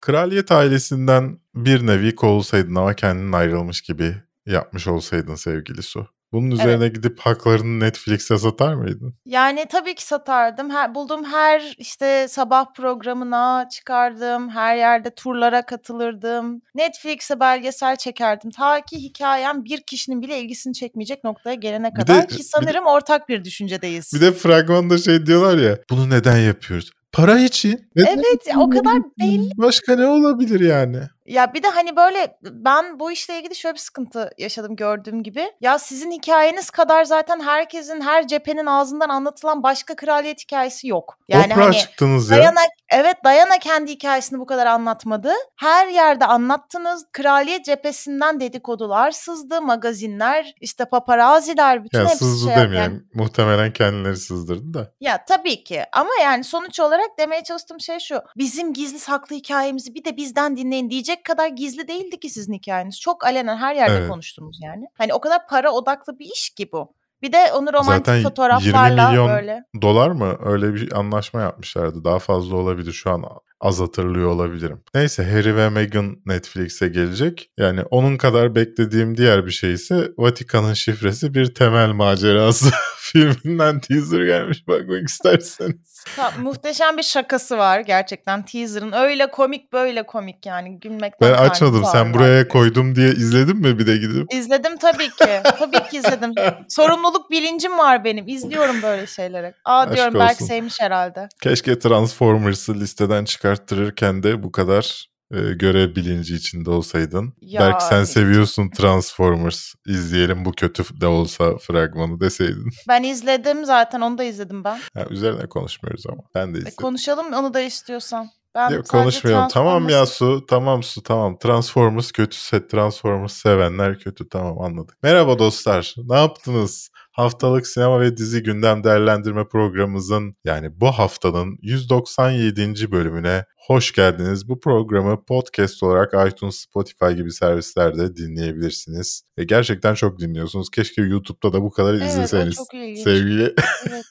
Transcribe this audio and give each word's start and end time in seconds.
Kraliyet 0.00 0.52
ailesinden 0.52 1.38
bir 1.54 1.86
nevi 1.86 2.14
kovulsaydın 2.14 2.74
ama 2.74 2.94
kendin 2.94 3.32
ayrılmış 3.32 3.80
gibi 3.80 4.14
yapmış 4.46 4.86
olsaydın 4.86 5.34
sevgili 5.34 5.82
Su. 5.82 6.06
Bunun 6.32 6.50
üzerine 6.50 6.84
evet. 6.84 6.94
gidip 6.94 7.20
haklarını 7.20 7.80
Netflix'e 7.80 8.38
satar 8.38 8.74
mıydın? 8.74 9.14
Yani 9.24 9.66
tabii 9.70 9.94
ki 9.94 10.04
satardım. 10.04 10.70
Her, 10.70 10.94
bulduğum 10.94 11.24
her 11.24 11.74
işte 11.78 12.28
sabah 12.28 12.74
programına 12.76 13.68
çıkardım. 13.68 14.50
Her 14.50 14.76
yerde 14.76 15.10
turlara 15.10 15.66
katılırdım. 15.66 16.62
Netflix'e 16.74 17.40
belgesel 17.40 17.96
çekerdim. 17.96 18.50
Ta 18.50 18.80
ki 18.80 18.96
hikayem 18.96 19.64
bir 19.64 19.80
kişinin 19.80 20.22
bile 20.22 20.40
ilgisini 20.40 20.74
çekmeyecek 20.74 21.24
noktaya 21.24 21.54
gelene 21.54 21.92
kadar. 21.92 22.22
De, 22.22 22.26
ki 22.26 22.44
sanırım 22.44 22.84
bir 22.84 22.90
ortak 22.90 23.28
bir 23.28 23.44
düşüncedeyiz. 23.44 24.12
Bir 24.14 24.20
de 24.20 24.32
fragmanda 24.32 24.98
şey 24.98 25.26
diyorlar 25.26 25.58
ya. 25.58 25.78
Bunu 25.90 26.10
neden 26.10 26.36
yapıyoruz? 26.36 26.90
Para 27.12 27.38
için. 27.38 27.88
Neden 27.96 28.14
evet 28.18 28.56
o 28.56 28.70
kadar 28.70 29.02
belli. 29.20 29.50
Başka 29.56 29.96
ne 29.96 30.06
olabilir 30.06 30.60
yani? 30.60 31.00
Ya 31.30 31.54
bir 31.54 31.62
de 31.62 31.68
hani 31.68 31.96
böyle 31.96 32.38
ben 32.42 33.00
bu 33.00 33.12
işle 33.12 33.38
ilgili 33.38 33.54
şöyle 33.54 33.74
bir 33.74 33.80
sıkıntı 33.80 34.30
yaşadım 34.38 34.76
gördüğüm 34.76 35.22
gibi. 35.22 35.52
Ya 35.60 35.78
sizin 35.78 36.10
hikayeniz 36.10 36.70
kadar 36.70 37.04
zaten 37.04 37.40
herkesin 37.40 38.00
her 38.00 38.26
cephenin 38.26 38.66
ağzından 38.66 39.08
anlatılan 39.08 39.62
başka 39.62 39.96
kraliyet 39.96 40.40
hikayesi 40.40 40.88
yok. 40.88 41.18
Yani 41.28 41.52
Oprah 41.52 41.64
hani 41.64 41.78
çıktınız 41.78 42.30
ya. 42.30 42.36
Dayana, 42.36 42.60
evet 42.88 43.16
Dayana 43.24 43.58
kendi 43.58 43.90
hikayesini 43.90 44.38
bu 44.38 44.46
kadar 44.46 44.66
anlatmadı. 44.66 45.32
Her 45.56 45.88
yerde 45.88 46.26
anlattınız. 46.26 47.06
Kraliyet 47.12 47.64
cephesinden 47.64 48.40
dedikodular 48.40 49.10
sızdı. 49.10 49.62
Magazinler, 49.62 50.54
işte 50.60 50.84
paparaziler 50.84 51.84
bütün 51.84 51.98
ya 51.98 52.04
hepsi 52.04 52.18
sızdı 52.18 52.46
şey 52.46 52.56
demeyelim. 52.56 52.92
Yani. 52.92 53.00
Muhtemelen 53.14 53.72
kendileri 53.72 54.16
sızdırdı 54.16 54.74
da. 54.74 54.92
Ya 55.00 55.24
tabii 55.24 55.64
ki 55.64 55.84
ama 55.92 56.10
yani 56.22 56.44
sonuç 56.44 56.80
olarak 56.80 57.18
demeye 57.18 57.42
çalıştığım 57.44 57.80
şey 57.80 57.98
şu. 57.98 58.22
Bizim 58.36 58.72
gizli 58.72 58.98
saklı 58.98 59.36
hikayemizi 59.36 59.94
bir 59.94 60.04
de 60.04 60.16
bizden 60.16 60.56
dinleyin 60.56 60.90
diyecek 60.90 61.19
diyecek 61.20 61.24
kadar 61.24 61.48
gizli 61.48 61.88
değildi 61.88 62.20
ki 62.20 62.30
sizin 62.30 62.52
hikayeniz. 62.52 63.00
Çok 63.00 63.24
alenen 63.24 63.56
her 63.56 63.74
yerde 63.74 63.98
evet. 63.98 64.08
konuştunuz 64.08 64.58
yani. 64.62 64.86
Hani 64.98 65.14
o 65.14 65.20
kadar 65.20 65.46
para 65.48 65.70
odaklı 65.70 66.18
bir 66.18 66.26
iş 66.26 66.50
ki 66.50 66.68
bu. 66.72 66.94
Bir 67.22 67.32
de 67.32 67.52
onu 67.52 67.72
romantik 67.72 68.06
Zaten 68.06 68.22
fotoğraflarla 68.22 69.02
20 69.02 69.10
milyon 69.10 69.28
böyle. 69.28 69.64
dolar 69.82 70.10
mı? 70.10 70.36
Öyle 70.44 70.74
bir 70.74 70.92
anlaşma 70.92 71.40
yapmışlardı. 71.40 72.04
Daha 72.04 72.18
fazla 72.18 72.56
olabilir 72.56 72.92
şu 72.92 73.10
an 73.10 73.24
az 73.60 73.80
hatırlıyor 73.80 74.28
olabilirim. 74.28 74.82
Neyse 74.94 75.24
Harry 75.24 75.56
ve 75.56 75.70
Meghan 75.70 76.16
Netflix'e 76.26 76.88
gelecek. 76.88 77.50
Yani 77.58 77.82
onun 77.90 78.16
kadar 78.16 78.54
beklediğim 78.54 79.16
diğer 79.16 79.46
bir 79.46 79.50
şey 79.50 79.72
ise 79.72 80.08
Vatikan'ın 80.18 80.74
şifresi 80.74 81.34
bir 81.34 81.54
temel 81.54 81.92
macerası 81.92 82.70
filminden 83.12 83.80
teaser 83.80 84.20
gelmiş 84.20 84.68
bakmak 84.68 85.08
isterseniz. 85.08 86.04
Ta, 86.16 86.32
muhteşem 86.38 86.96
bir 86.96 87.02
şakası 87.02 87.58
var 87.58 87.80
gerçekten 87.80 88.44
teaser'ın. 88.44 88.92
Öyle 88.92 89.30
komik 89.30 89.72
böyle 89.72 90.02
komik 90.02 90.46
yani 90.46 90.80
gülmekten. 90.80 91.30
Ben 91.30 91.36
açmadım 91.36 91.84
sen 91.92 92.14
buraya 92.14 92.48
koydum 92.48 92.94
diye 92.94 93.08
izledin 93.08 93.56
mi 93.56 93.78
bir 93.78 93.86
de 93.86 93.96
gidip? 93.96 94.34
İzledim 94.34 94.76
tabii 94.76 95.08
ki. 95.08 95.42
tabii 95.58 95.88
ki 95.90 95.96
izledim. 95.96 96.34
Sorumluluk 96.68 97.30
bilincim 97.30 97.78
var 97.78 98.04
benim. 98.04 98.28
İzliyorum 98.28 98.82
böyle 98.82 99.06
şeyleri. 99.06 99.54
Aa 99.64 99.80
Aşk 99.80 99.94
diyorum 99.94 100.14
olsun. 100.14 100.26
belki 100.28 100.44
sevmiş 100.44 100.80
herhalde. 100.80 101.28
Keşke 101.42 101.78
Transformers'ı 101.78 102.74
listeden 102.74 103.24
çıkarttırırken 103.24 104.22
de 104.22 104.42
bu 104.42 104.52
kadar 104.52 105.10
e, 105.30 105.40
görev 105.52 105.96
bilinci 105.96 106.34
içinde 106.34 106.70
olsaydın. 106.70 107.32
Ya, 107.40 107.60
Belki 107.60 107.84
sen 107.84 108.04
seviyorsun 108.04 108.70
Transformers. 108.70 109.74
İzleyelim 109.86 110.44
bu 110.44 110.52
kötü 110.52 111.00
de 111.00 111.06
olsa 111.06 111.56
fragmanı 111.58 112.20
deseydin. 112.20 112.70
Ben 112.88 113.02
izledim 113.02 113.64
zaten 113.64 114.00
onu 114.00 114.18
da 114.18 114.24
izledim 114.24 114.64
ben. 114.64 114.80
Ha, 114.94 115.04
üzerine 115.10 115.46
konuşmuyoruz 115.46 116.06
ama. 116.06 116.22
Ben 116.34 116.54
de 116.54 116.58
e, 116.58 116.60
izledim. 116.60 116.74
E, 116.78 116.82
konuşalım 116.82 117.32
onu 117.32 117.54
da 117.54 117.60
istiyorsan. 117.60 118.30
Ben 118.54 118.70
Yok 118.70 118.88
konuşmayalım. 118.88 119.48
Tamam 119.48 119.88
ya 119.88 120.06
Su. 120.06 120.46
Tamam 120.48 120.82
Su. 120.82 121.02
Tamam. 121.02 121.38
Transformers 121.38 122.12
kötüse 122.12 122.68
Transformers 122.68 123.32
sevenler 123.32 123.98
kötü. 123.98 124.28
Tamam 124.28 124.60
anladık. 124.60 124.96
Merhaba 125.02 125.38
dostlar. 125.38 125.94
Ne 125.96 126.16
yaptınız? 126.16 126.90
Haftalık 127.12 127.66
sinema 127.66 128.00
ve 128.00 128.16
dizi 128.16 128.42
gündem 128.42 128.84
değerlendirme 128.84 129.48
programımızın 129.48 130.36
yani 130.44 130.80
bu 130.80 130.86
haftanın 130.86 131.58
197. 131.62 132.92
bölümüne 132.92 133.44
hoş 133.66 133.92
geldiniz. 133.92 134.48
Bu 134.48 134.60
programı 134.60 135.24
podcast 135.24 135.82
olarak 135.82 136.32
iTunes, 136.32 136.56
Spotify 136.56 137.10
gibi 137.16 137.32
servislerde 137.32 138.16
dinleyebilirsiniz. 138.16 139.22
Ve 139.38 139.44
gerçekten 139.44 139.94
çok 139.94 140.18
dinliyorsunuz. 140.20 140.70
Keşke 140.70 141.02
YouTube'da 141.02 141.52
da 141.52 141.62
bu 141.62 141.70
kadar 141.70 141.94
evet, 141.94 142.08
izleseniz. 142.08 142.58
Sevgili. 143.04 143.54
Evet. 143.90 144.04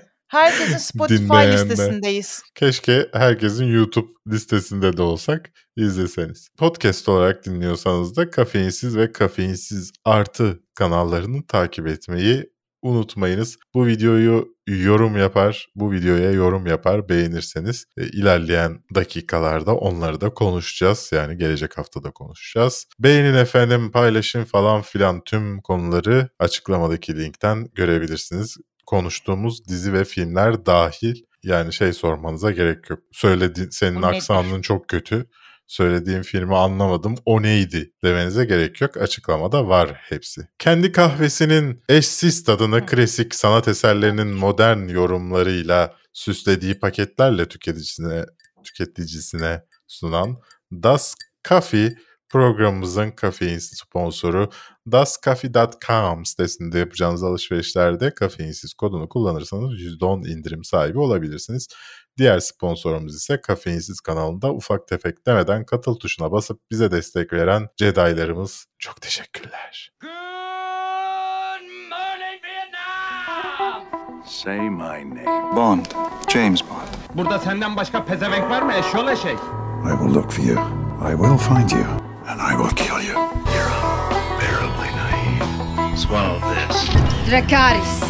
Herkesin 0.36 0.76
Spotify 0.76 1.52
listesindeyiz. 1.52 2.42
Keşke 2.54 3.08
herkesin 3.12 3.64
YouTube 3.64 4.10
listesinde 4.28 4.96
de 4.96 5.02
olsak 5.02 5.50
izleseniz. 5.76 6.48
Podcast 6.58 7.08
olarak 7.08 7.46
dinliyorsanız 7.46 8.16
da 8.16 8.30
kafeinsiz 8.30 8.96
ve 8.96 9.12
kafeinsiz 9.12 9.92
artı 10.04 10.60
kanallarını 10.74 11.46
takip 11.46 11.86
etmeyi 11.86 12.50
unutmayınız. 12.82 13.56
Bu 13.74 13.86
videoyu 13.86 14.48
yorum 14.66 15.16
yapar, 15.16 15.68
bu 15.74 15.92
videoya 15.92 16.30
yorum 16.30 16.66
yapar 16.66 17.08
beğenirseniz 17.08 17.84
e, 17.96 18.06
ilerleyen 18.06 18.78
dakikalarda 18.94 19.74
onları 19.76 20.20
da 20.20 20.34
konuşacağız. 20.34 21.10
Yani 21.12 21.38
gelecek 21.38 21.78
haftada 21.78 22.10
konuşacağız. 22.10 22.86
Beğenin 22.98 23.34
efendim, 23.34 23.90
paylaşın 23.90 24.44
falan 24.44 24.82
filan 24.82 25.20
tüm 25.24 25.60
konuları 25.60 26.28
açıklamadaki 26.38 27.16
linkten 27.16 27.68
görebilirsiniz 27.74 28.56
konuştuğumuz 28.86 29.68
dizi 29.68 29.92
ve 29.92 30.04
filmler 30.04 30.66
dahil. 30.66 31.22
Yani 31.42 31.72
şey 31.72 31.92
sormanıza 31.92 32.50
gerek 32.50 32.90
yok. 32.90 33.00
Söylediğin 33.12 33.70
senin 33.70 34.02
o 34.02 34.06
aksanın 34.06 34.52
nedir? 34.52 34.62
çok 34.62 34.88
kötü. 34.88 35.26
Söylediğim 35.66 36.22
filmi 36.22 36.56
anlamadım. 36.56 37.14
O 37.24 37.42
neydi 37.42 37.92
demenize 38.04 38.44
gerek 38.44 38.80
yok. 38.80 38.96
Açıklamada 38.96 39.68
var 39.68 39.92
hepsi. 39.94 40.48
Kendi 40.58 40.92
kahvesinin 40.92 41.82
eşsiz 41.88 42.44
tadını 42.44 42.86
klasik 42.86 43.34
sanat 43.34 43.68
eserlerinin 43.68 44.28
modern 44.28 44.88
yorumlarıyla 44.88 45.94
süslediği 46.12 46.78
paketlerle 46.78 47.48
tüketicisine 47.48 48.24
tüketicisine 48.64 49.62
sunan 49.86 50.36
Das 50.72 51.14
Coffee 51.48 51.94
Programımızın 52.36 53.10
kafeinsiz 53.10 53.78
sponsoru 53.78 54.50
dascafe.com 54.92 56.24
sitesinde 56.24 56.78
yapacağınız 56.78 57.22
alışverişlerde 57.22 58.14
kafeinsiz 58.14 58.74
kodunu 58.74 59.08
kullanırsanız 59.08 59.72
%10 59.72 60.28
indirim 60.28 60.64
sahibi 60.64 60.98
olabilirsiniz. 60.98 61.68
Diğer 62.18 62.38
sponsorumuz 62.38 63.16
ise 63.16 63.40
Kafeinsiz 63.40 64.00
kanalında 64.00 64.52
ufak 64.54 64.88
tefek 64.88 65.26
demeden 65.26 65.64
katıl 65.64 65.94
tuşuna 65.94 66.32
basıp 66.32 66.60
bize 66.70 66.90
destek 66.90 67.32
veren 67.32 67.68
Jedi'larımız. 67.76 68.66
Çok 68.78 69.00
teşekkürler. 69.00 69.92
Say 74.26 74.70
my 74.70 74.78
name. 74.78 75.56
Bond. 75.56 75.86
James 76.28 76.62
Bond. 76.62 77.16
Burada 77.16 77.38
senden 77.38 77.76
başka 77.76 78.04
pezevenk 78.04 78.50
var 78.50 78.62
mı 78.62 78.72
eşyol 78.72 79.08
eşek? 79.08 79.38
I 79.84 79.90
will 79.90 80.14
look 80.14 80.30
for 80.32 80.42
you. 80.42 80.58
I 81.12 81.16
will 81.16 81.38
find 81.38 81.70
you 81.70 82.15
and 82.28 82.40
I 82.40 82.54
will 82.56 82.70
kill 82.70 83.00
you. 83.00 83.14
You're 83.54 83.72
unbearably 84.18 84.90
naive. 85.00 85.98
Swallow 85.98 86.40
this. 86.54 86.76
Dracaris. 87.28 88.06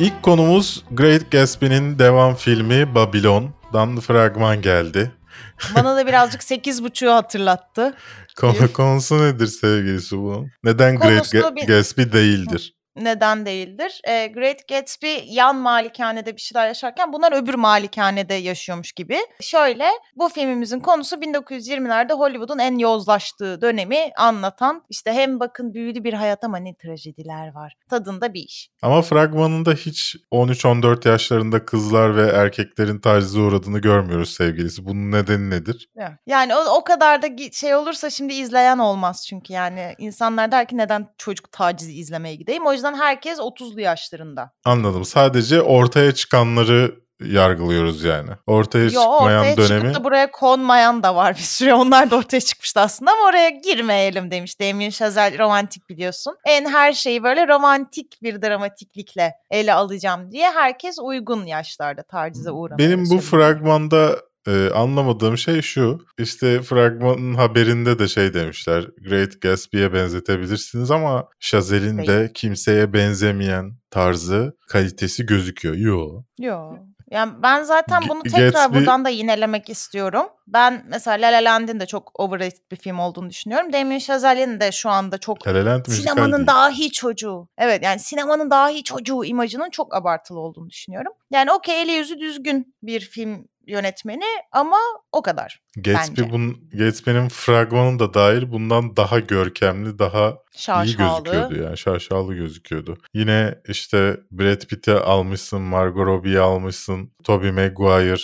İlk 0.00 0.22
konumuz 0.22 0.84
Great 0.90 1.30
Gatsby'nin 1.30 1.98
devam 1.98 2.34
filmi 2.34 2.94
Babylon'dan 2.94 4.00
fragman 4.00 4.62
geldi. 4.62 5.12
Bana 5.74 5.96
da 5.96 6.06
birazcık 6.06 6.40
8.5'u 6.40 7.10
hatırlattı. 7.12 7.94
Konu, 8.40 8.72
konusu 8.72 9.22
nedir 9.22 9.46
sevgilisi 9.46 10.18
bu? 10.18 10.46
Neden 10.64 10.96
Great 10.96 11.34
Ga- 11.34 11.66
Gatsby 11.66 12.02
değildir? 12.02 12.74
Neden 13.04 13.46
değildir. 13.46 14.00
E, 14.04 14.26
Great 14.26 14.68
Gatsby 14.68 15.16
yan 15.26 15.56
malikanede 15.56 16.36
bir 16.36 16.40
şeyler 16.40 16.66
yaşarken 16.66 17.12
bunlar 17.12 17.42
öbür 17.42 17.54
malikanede 17.54 18.34
yaşıyormuş 18.34 18.92
gibi. 18.92 19.18
Şöyle 19.40 19.88
bu 20.16 20.28
filmimizin 20.28 20.80
konusu 20.80 21.16
1920'lerde 21.16 22.12
Hollywood'un 22.12 22.58
en 22.58 22.78
yozlaştığı 22.78 23.60
dönemi 23.60 24.10
anlatan 24.16 24.84
işte 24.88 25.12
hem 25.12 25.40
bakın 25.40 25.74
büyülü 25.74 26.04
bir 26.04 26.12
hayat 26.12 26.44
ama 26.44 26.56
ne 26.58 26.74
trajediler 26.74 27.54
var 27.54 27.74
tadında 27.90 28.34
bir 28.34 28.40
iş. 28.40 28.70
Ama 28.82 29.02
fragmanında 29.02 29.72
hiç 29.72 30.16
13-14 30.32 31.08
yaşlarında 31.08 31.64
kızlar 31.64 32.16
ve 32.16 32.30
erkeklerin 32.30 32.98
tacize 32.98 33.40
uğradığını 33.40 33.78
görmüyoruz 33.78 34.34
sevgilisi. 34.34 34.84
Bunun 34.84 35.12
nedeni 35.12 35.50
nedir? 35.50 35.88
Yani 36.26 36.54
o, 36.54 36.76
o 36.76 36.84
kadar 36.84 37.22
da 37.22 37.28
şey 37.52 37.74
olursa 37.74 38.10
şimdi 38.10 38.34
izleyen 38.34 38.78
olmaz 38.78 39.26
çünkü 39.28 39.52
yani 39.52 39.94
insanlar 39.98 40.52
der 40.52 40.68
ki 40.68 40.76
neden 40.76 41.08
çocuk 41.18 41.52
tacizi 41.52 41.92
izlemeye 41.92 42.34
gideyim. 42.34 42.66
O 42.66 42.72
yüzden 42.72 42.87
yüzden 42.88 43.04
herkes 43.04 43.38
30'lu 43.38 43.80
yaşlarında. 43.80 44.50
Anladım. 44.64 45.04
Sadece 45.04 45.62
ortaya 45.62 46.14
çıkanları 46.14 46.94
yargılıyoruz 47.20 48.04
yani. 48.04 48.30
Ortaya 48.46 48.84
Yo 48.84 48.90
çıkmayan 48.90 49.40
ortaya 49.40 49.56
dönemi 49.56 49.80
çıkıp 49.80 49.94
da 49.94 50.04
buraya 50.04 50.30
konmayan 50.30 51.02
da 51.02 51.16
var 51.16 51.34
bir 51.34 51.40
süre. 51.40 51.74
Onlar 51.74 52.10
da 52.10 52.16
ortaya 52.16 52.40
çıkmıştı 52.40 52.80
aslında 52.80 53.12
ama 53.12 53.28
oraya 53.28 53.50
girmeyelim 53.50 54.30
demiş. 54.30 54.60
Damien 54.60 54.90
Chazelle 54.90 55.38
romantik 55.38 55.88
biliyorsun. 55.88 56.36
En 56.44 56.68
her 56.68 56.92
şeyi 56.92 57.22
böyle 57.22 57.48
romantik 57.48 58.22
bir 58.22 58.42
dramatiklikle 58.42 59.32
ele 59.50 59.74
alacağım 59.74 60.32
diye 60.32 60.50
herkes 60.50 60.98
uygun 61.02 61.46
yaşlarda 61.46 62.02
tacize 62.02 62.50
uğramaya 62.50 62.78
benim 62.78 63.00
bu 63.00 63.06
sevindim. 63.06 63.26
fragmanda 63.26 64.16
e, 64.48 64.70
anlamadığım 64.70 65.38
şey 65.38 65.62
şu. 65.62 65.98
İşte 66.18 66.62
fragmanın 66.62 67.34
haberinde 67.34 67.98
de 67.98 68.08
şey 68.08 68.34
demişler. 68.34 68.86
Great 69.08 69.40
Gatsby'ye 69.40 69.92
benzetebilirsiniz 69.92 70.90
ama 70.90 71.28
Chazelle'in 71.40 72.06
de 72.06 72.30
kimseye 72.34 72.92
benzemeyen 72.92 73.72
tarzı, 73.90 74.56
kalitesi 74.68 75.26
gözüküyor. 75.26 75.74
Yo. 75.74 76.22
Yo. 76.38 76.72
Yani 77.10 77.32
ben 77.42 77.62
zaten 77.62 78.02
bunu 78.08 78.22
tekrar 78.22 78.48
Gatsby- 78.48 78.74
buradan 78.74 79.04
da 79.04 79.08
yinelemek 79.08 79.68
istiyorum. 79.68 80.26
Ben 80.46 80.84
mesela 80.88 81.26
La 81.26 81.32
La 81.32 81.44
Land'in 81.44 81.80
de 81.80 81.86
çok 81.86 82.20
overrated 82.20 82.70
bir 82.70 82.76
film 82.76 82.98
olduğunu 82.98 83.30
düşünüyorum. 83.30 83.72
Damien 83.72 83.98
Chazelle'in 83.98 84.60
de 84.60 84.72
şu 84.72 84.90
anda 84.90 85.18
çok 85.18 85.46
La 85.46 85.54
La 85.54 85.66
Land 85.66 85.84
sinemanın 85.86 86.36
değil. 86.36 86.46
dahi 86.46 86.92
çocuğu. 86.92 87.48
Evet 87.58 87.82
yani 87.82 87.98
sinemanın 87.98 88.50
dahi 88.50 88.84
çocuğu 88.84 89.24
imajının 89.24 89.70
çok 89.70 89.94
abartılı 89.94 90.40
olduğunu 90.40 90.70
düşünüyorum. 90.70 91.12
Yani 91.30 91.52
okey 91.52 91.82
eli 91.82 91.92
yüzü 91.92 92.18
düzgün 92.20 92.74
bir 92.82 93.00
film 93.00 93.48
yönetmeni 93.68 94.24
ama 94.52 94.76
o 95.12 95.22
kadar. 95.22 95.60
Gatsby 95.76 96.20
bence. 96.20 96.32
bun, 96.32 96.70
Gatsby'nin 96.72 97.28
fragmanı 97.28 97.98
da 97.98 98.14
dahil 98.14 98.52
bundan 98.52 98.96
daha 98.96 99.18
görkemli, 99.18 99.98
daha 99.98 100.28
iyi 100.28 100.58
Şaşalı. 100.58 101.24
gözüküyordu 101.24 101.62
yani. 101.62 101.78
Şaşalı 101.78 102.34
gözüküyordu. 102.34 102.98
Yine 103.14 103.54
işte 103.68 104.16
Brad 104.30 104.66
Pitt'i 104.66 104.92
almışsın, 104.92 105.60
Margot 105.60 106.06
Robbie'yi 106.06 106.40
almışsın, 106.40 107.12
Tobey 107.24 107.50
Maguire 107.50 108.22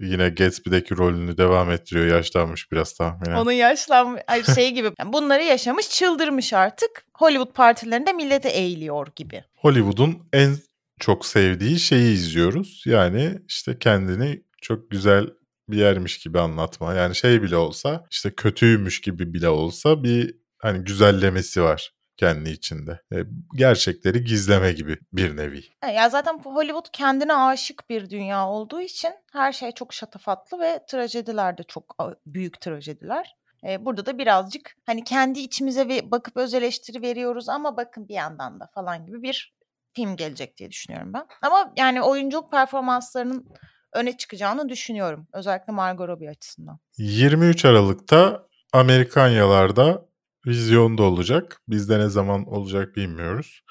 yine 0.00 0.28
Gatsby'deki 0.28 0.96
rolünü 0.96 1.38
devam 1.38 1.70
ettiriyor. 1.70 2.06
Yaşlanmış 2.06 2.72
biraz 2.72 2.92
tahminen. 2.92 3.36
Onun 3.36 3.52
yaşlanmış 3.52 4.22
şey 4.54 4.70
gibi 4.70 4.90
yani 4.98 5.12
bunları 5.12 5.42
yaşamış 5.42 5.90
çıldırmış 5.90 6.52
artık. 6.52 7.04
Hollywood 7.14 7.52
partilerinde 7.54 8.12
millete 8.12 8.48
eğiliyor 8.48 9.06
gibi. 9.16 9.44
Hollywood'un 9.56 10.28
en 10.32 10.56
çok 11.00 11.26
sevdiği 11.26 11.78
şeyi 11.78 12.14
izliyoruz. 12.14 12.82
Yani 12.86 13.38
işte 13.48 13.78
kendini 13.78 14.42
çok 14.62 14.90
güzel 14.90 15.26
bir 15.68 15.76
yermiş 15.76 16.18
gibi 16.18 16.40
anlatma. 16.40 16.94
Yani 16.94 17.14
şey 17.14 17.42
bile 17.42 17.56
olsa 17.56 18.04
işte 18.10 18.34
kötüymüş 18.34 19.00
gibi 19.00 19.34
bile 19.34 19.48
olsa 19.48 20.02
bir 20.02 20.34
hani 20.58 20.84
güzellemesi 20.84 21.62
var 21.62 21.92
kendi 22.16 22.50
içinde. 22.50 23.00
E, 23.12 23.16
gerçekleri 23.56 24.24
gizleme 24.24 24.72
gibi 24.72 24.98
bir 25.12 25.36
nevi. 25.36 25.64
E, 25.82 25.90
Ya 25.90 26.08
zaten 26.08 26.38
Hollywood 26.38 26.86
kendine 26.92 27.34
aşık 27.34 27.90
bir 27.90 28.10
dünya 28.10 28.48
olduğu 28.48 28.80
için 28.80 29.12
her 29.32 29.52
şey 29.52 29.72
çok 29.72 29.94
şatafatlı 29.94 30.60
ve 30.60 30.80
trajediler 30.88 31.58
de 31.58 31.62
çok 31.62 31.96
büyük 32.26 32.60
trajediler. 32.60 33.36
E, 33.68 33.84
burada 33.84 34.06
da 34.06 34.18
birazcık 34.18 34.76
hani 34.86 35.04
kendi 35.04 35.40
içimize 35.40 35.88
bakıp 36.10 36.36
öz 36.36 36.54
eleştiri 36.54 37.02
veriyoruz 37.02 37.48
ama 37.48 37.76
bakın 37.76 38.08
bir 38.08 38.14
yandan 38.14 38.60
da 38.60 38.70
falan 38.74 39.06
gibi 39.06 39.22
bir 39.22 39.54
film 39.92 40.16
gelecek 40.16 40.56
diye 40.56 40.70
düşünüyorum 40.70 41.12
ben. 41.12 41.26
Ama 41.42 41.72
yani 41.76 42.02
oyunculuk 42.02 42.50
performanslarının 42.50 43.48
öne 43.92 44.16
çıkacağını 44.16 44.68
düşünüyorum. 44.68 45.26
Özellikle 45.32 45.72
Margot 45.72 46.08
Robbie 46.08 46.30
açısından. 46.30 46.78
23 46.98 47.64
Aralık'ta 47.64 48.46
Amerikanyalarda 48.72 50.06
vizyonda 50.46 51.02
olacak. 51.02 51.60
Bizde 51.68 51.98
ne 51.98 52.08
zaman 52.08 52.46
olacak 52.46 52.96
bilmiyoruz. 52.96 53.62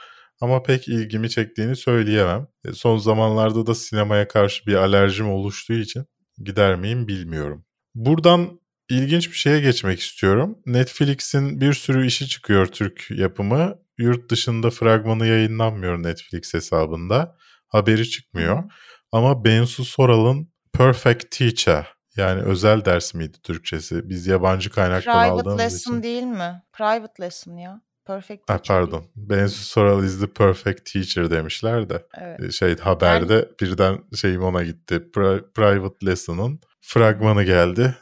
Ama 0.42 0.64
pek 0.64 0.88
ilgimi 0.88 1.30
çektiğini 1.30 1.76
söyleyemem. 1.76 2.48
E, 2.66 2.74
Son 2.74 2.98
zamanlarda 2.98 3.66
da 3.66 3.76
sinemaya 3.76 4.28
karşı 4.28 4.66
bir 4.66 4.76
alerjim 4.76 5.30
oluştuğu 5.30 5.74
için 5.74 6.06
gider 6.38 6.76
miyim 6.76 7.08
bilmiyorum. 7.08 7.66
Buradan 7.96 8.60
ilginç 8.90 9.32
bir 9.32 9.36
şeye 9.38 9.62
geçmek 9.62 10.00
istiyorum. 10.00 10.58
Netflix'in 10.66 11.62
bir 11.62 11.74
sürü 11.74 12.08
işi 12.08 12.28
çıkıyor 12.28 12.66
Türk 12.66 13.12
yapımı. 13.12 13.76
Yurt 13.98 14.32
dışında 14.32 14.70
fragmanı 14.70 15.28
yayınlanmıyor 15.28 16.04
Netflix 16.04 16.54
hesabında. 16.54 17.38
Haberi 17.68 18.10
çıkmıyor. 18.10 18.64
Ama 19.12 19.46
Bensu 19.46 19.86
Soral'ın 19.86 20.52
Perfect 20.74 21.32
Teacher 21.38 21.88
yani 22.18 22.42
özel 22.42 22.86
ders 22.86 23.14
miydi 23.14 23.38
Türkçesi? 23.44 24.10
Biz 24.10 24.28
yabancı 24.28 24.70
kaynaktan 24.70 25.14
Private 25.14 25.32
aldığımız 25.32 25.60
Lesson 25.60 25.92
için. 25.92 26.04
değil 26.04 26.24
mi? 26.24 26.64
Private 26.74 27.24
Lesson 27.24 27.58
ya. 27.58 27.82
Perfect 28.06 28.50
Ha, 28.50 28.58
Teacher 28.58 28.78
değil. 28.78 28.92
pardon. 28.92 29.06
Bensu 29.16 29.64
Soral 29.64 30.04
is 30.04 30.20
the 30.20 30.28
perfect 30.28 30.92
teacher 30.94 31.32
demişler 31.32 31.90
de. 31.90 32.06
Evet. 32.22 32.40
E, 32.44 32.52
Şey 32.52 32.78
haberde 32.78 33.50
birden 33.62 34.00
şeyim 34.16 34.44
ona 34.44 34.64
gitti. 34.64 34.96
Pri- 34.96 35.52
Private 35.54 36.06
Lesson'ın 36.06 36.60
fragmanı 36.82 37.44
geldi. 37.44 37.96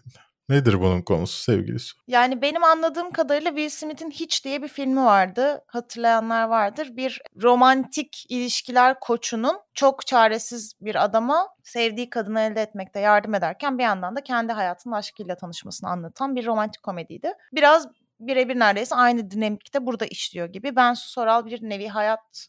Nedir 0.49 0.81
bunun 0.81 1.01
konusu 1.01 1.43
sevgili 1.43 1.79
Su? 1.79 1.97
Yani 2.07 2.41
benim 2.41 2.63
anladığım 2.63 3.11
kadarıyla 3.11 3.51
Will 3.51 3.69
Smith'in 3.69 4.11
Hiç 4.11 4.45
diye 4.45 4.61
bir 4.63 4.67
filmi 4.67 5.05
vardı. 5.05 5.63
Hatırlayanlar 5.67 6.47
vardır. 6.47 6.89
Bir 6.91 7.21
romantik 7.41 8.25
ilişkiler 8.29 8.99
koçunun 8.99 9.59
çok 9.73 10.07
çaresiz 10.07 10.73
bir 10.81 11.03
adama 11.03 11.47
sevdiği 11.63 12.09
kadını 12.09 12.39
elde 12.39 12.61
etmekte 12.61 12.99
yardım 12.99 13.33
ederken 13.33 13.77
bir 13.77 13.83
yandan 13.83 14.15
da 14.15 14.23
kendi 14.23 14.53
hayatının 14.53 14.93
aşkıyla 14.93 15.35
tanışmasını 15.35 15.89
anlatan 15.89 16.35
bir 16.35 16.45
romantik 16.45 16.83
komediydi. 16.83 17.33
Biraz 17.53 17.87
birebir 18.19 18.59
neredeyse 18.59 18.95
aynı 18.95 19.31
dinamikte 19.31 19.85
burada 19.85 20.05
işliyor 20.05 20.47
gibi. 20.47 20.75
Ben 20.75 20.93
Soral 20.93 21.45
bir 21.45 21.69
nevi 21.69 21.87
hayat 21.87 22.47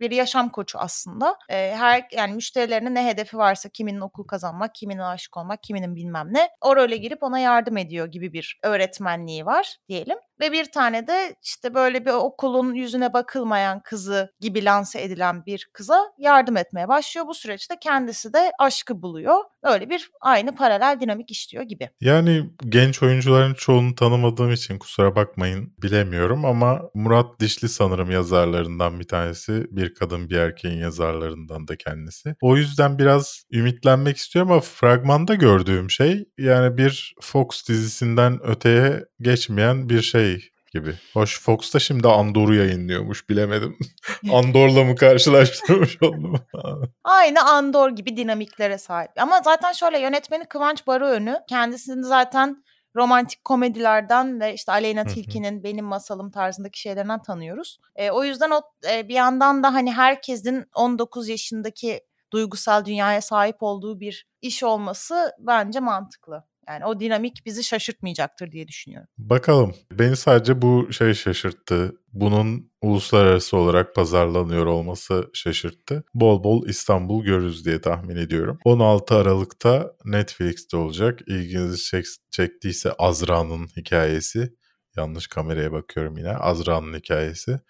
bir 0.00 0.10
yaşam 0.10 0.48
koçu 0.48 0.78
aslında. 0.78 1.36
Ee, 1.50 1.74
her 1.76 2.08
yani 2.12 2.34
müşterilerinin 2.34 2.94
ne 2.94 3.06
hedefi 3.06 3.38
varsa 3.38 3.68
kiminin 3.68 4.00
okul 4.00 4.24
kazanmak, 4.24 4.74
kiminin 4.74 4.98
aşık 5.00 5.36
olmak, 5.36 5.62
kiminin 5.62 5.96
bilmem 5.96 6.28
ne. 6.34 6.48
O 6.60 6.76
role 6.76 6.96
girip 6.96 7.22
ona 7.22 7.38
yardım 7.38 7.76
ediyor 7.76 8.06
gibi 8.06 8.32
bir 8.32 8.58
öğretmenliği 8.64 9.46
var 9.46 9.76
diyelim. 9.88 10.18
Ve 10.40 10.52
bir 10.52 10.64
tane 10.64 11.06
de 11.06 11.36
işte 11.42 11.74
böyle 11.74 12.06
bir 12.06 12.10
okulun 12.10 12.74
yüzüne 12.74 13.12
bakılmayan 13.12 13.80
kızı 13.82 14.32
gibi 14.40 14.64
lanse 14.64 15.02
edilen 15.02 15.46
bir 15.46 15.68
kıza 15.72 16.12
yardım 16.18 16.56
etmeye 16.56 16.88
başlıyor. 16.88 17.26
Bu 17.26 17.34
süreçte 17.34 17.74
kendisi 17.80 18.32
de 18.32 18.52
aşkı 18.58 19.02
buluyor. 19.02 19.36
Öyle 19.62 19.90
bir 19.90 20.10
aynı 20.20 20.54
paralel 20.54 21.00
dinamik 21.00 21.30
işliyor 21.30 21.64
gibi. 21.64 21.90
Yani 22.00 22.50
genç 22.68 23.02
oyuncuların 23.02 23.54
çoğunu 23.54 23.94
tanımadığım 23.94 24.52
için 24.52 24.78
kusura 24.78 25.16
bakmayın 25.16 25.74
bilemiyorum 25.82 26.44
ama 26.44 26.82
Murat 26.94 27.40
Dişli 27.40 27.68
sanırım 27.68 28.10
yazarlarından 28.10 29.00
bir 29.00 29.08
tanesi. 29.08 29.66
Bir 29.70 29.94
kadın 29.94 30.30
bir 30.30 30.36
erkeğin 30.36 30.78
yazarlarından 30.78 31.68
da 31.68 31.76
kendisi. 31.76 32.34
O 32.40 32.56
yüzden 32.56 32.98
biraz 32.98 33.42
ümitlenmek 33.52 34.16
istiyorum 34.16 34.52
ama 34.52 34.60
fragmanda 34.60 35.34
gördüğüm 35.34 35.90
şey 35.90 36.24
yani 36.38 36.78
bir 36.78 37.14
Fox 37.20 37.68
dizisinden 37.68 38.46
öteye 38.46 39.04
geçmeyen 39.20 39.88
bir 39.88 40.02
şey 40.02 40.27
gibi. 40.72 40.94
Hoş 41.14 41.40
Fox 41.42 41.74
da 41.74 41.78
şimdi 41.78 42.08
Andor'u 42.08 42.54
yayınlıyormuş 42.54 43.28
bilemedim. 43.28 43.78
Andor'la 44.32 44.84
mı 44.84 44.96
karşılaştırmış 44.96 46.02
oldum? 46.02 46.34
Aynı 47.04 47.44
Andor 47.44 47.90
gibi 47.90 48.16
dinamiklere 48.16 48.78
sahip. 48.78 49.10
Ama 49.16 49.40
zaten 49.44 49.72
şöyle 49.72 49.98
yönetmeni 49.98 50.44
Kıvanç 50.44 50.86
Barıönü 50.86 51.38
kendisini 51.48 52.04
zaten 52.04 52.64
romantik 52.96 53.44
komedilerden 53.44 54.40
ve 54.40 54.54
işte 54.54 54.72
Aleyna. 54.72 55.04
Tilki'nin 55.04 55.62
Benim 55.64 55.84
Masalım 55.84 56.30
tarzındaki 56.30 56.80
şeylerden 56.80 57.22
tanıyoruz. 57.22 57.78
E, 57.96 58.10
o 58.10 58.24
yüzden 58.24 58.50
o 58.50 58.60
e, 58.90 59.08
bir 59.08 59.14
yandan 59.14 59.62
da 59.62 59.74
hani 59.74 59.92
herkesin 59.92 60.64
19 60.74 61.28
yaşındaki 61.28 62.00
duygusal 62.32 62.84
dünyaya 62.84 63.20
sahip 63.20 63.56
olduğu 63.60 64.00
bir 64.00 64.26
iş 64.42 64.62
olması 64.62 65.32
bence 65.38 65.80
mantıklı. 65.80 66.44
Yani 66.68 66.84
o 66.84 67.00
dinamik 67.00 67.46
bizi 67.46 67.64
şaşırtmayacaktır 67.64 68.52
diye 68.52 68.68
düşünüyorum. 68.68 69.08
Bakalım. 69.18 69.74
Beni 69.92 70.16
sadece 70.16 70.62
bu 70.62 70.92
şey 70.92 71.14
şaşırttı. 71.14 71.92
Bunun 72.12 72.72
uluslararası 72.82 73.56
olarak 73.56 73.94
pazarlanıyor 73.94 74.66
olması 74.66 75.30
şaşırttı. 75.34 76.04
Bol 76.14 76.44
bol 76.44 76.66
İstanbul 76.66 77.24
görürüz 77.24 77.64
diye 77.64 77.80
tahmin 77.80 78.16
ediyorum. 78.16 78.58
16 78.64 79.14
Aralık'ta 79.14 79.92
Netflix'te 80.04 80.76
olacak. 80.76 81.20
İlginizi 81.26 81.82
çek- 81.90 82.16
çektiyse 82.30 82.92
Azra'nın 82.92 83.66
hikayesi. 83.76 84.54
Yanlış 84.96 85.26
kameraya 85.26 85.72
bakıyorum 85.72 86.18
yine. 86.18 86.36
Azra'nın 86.36 86.94
hikayesi. 86.98 87.60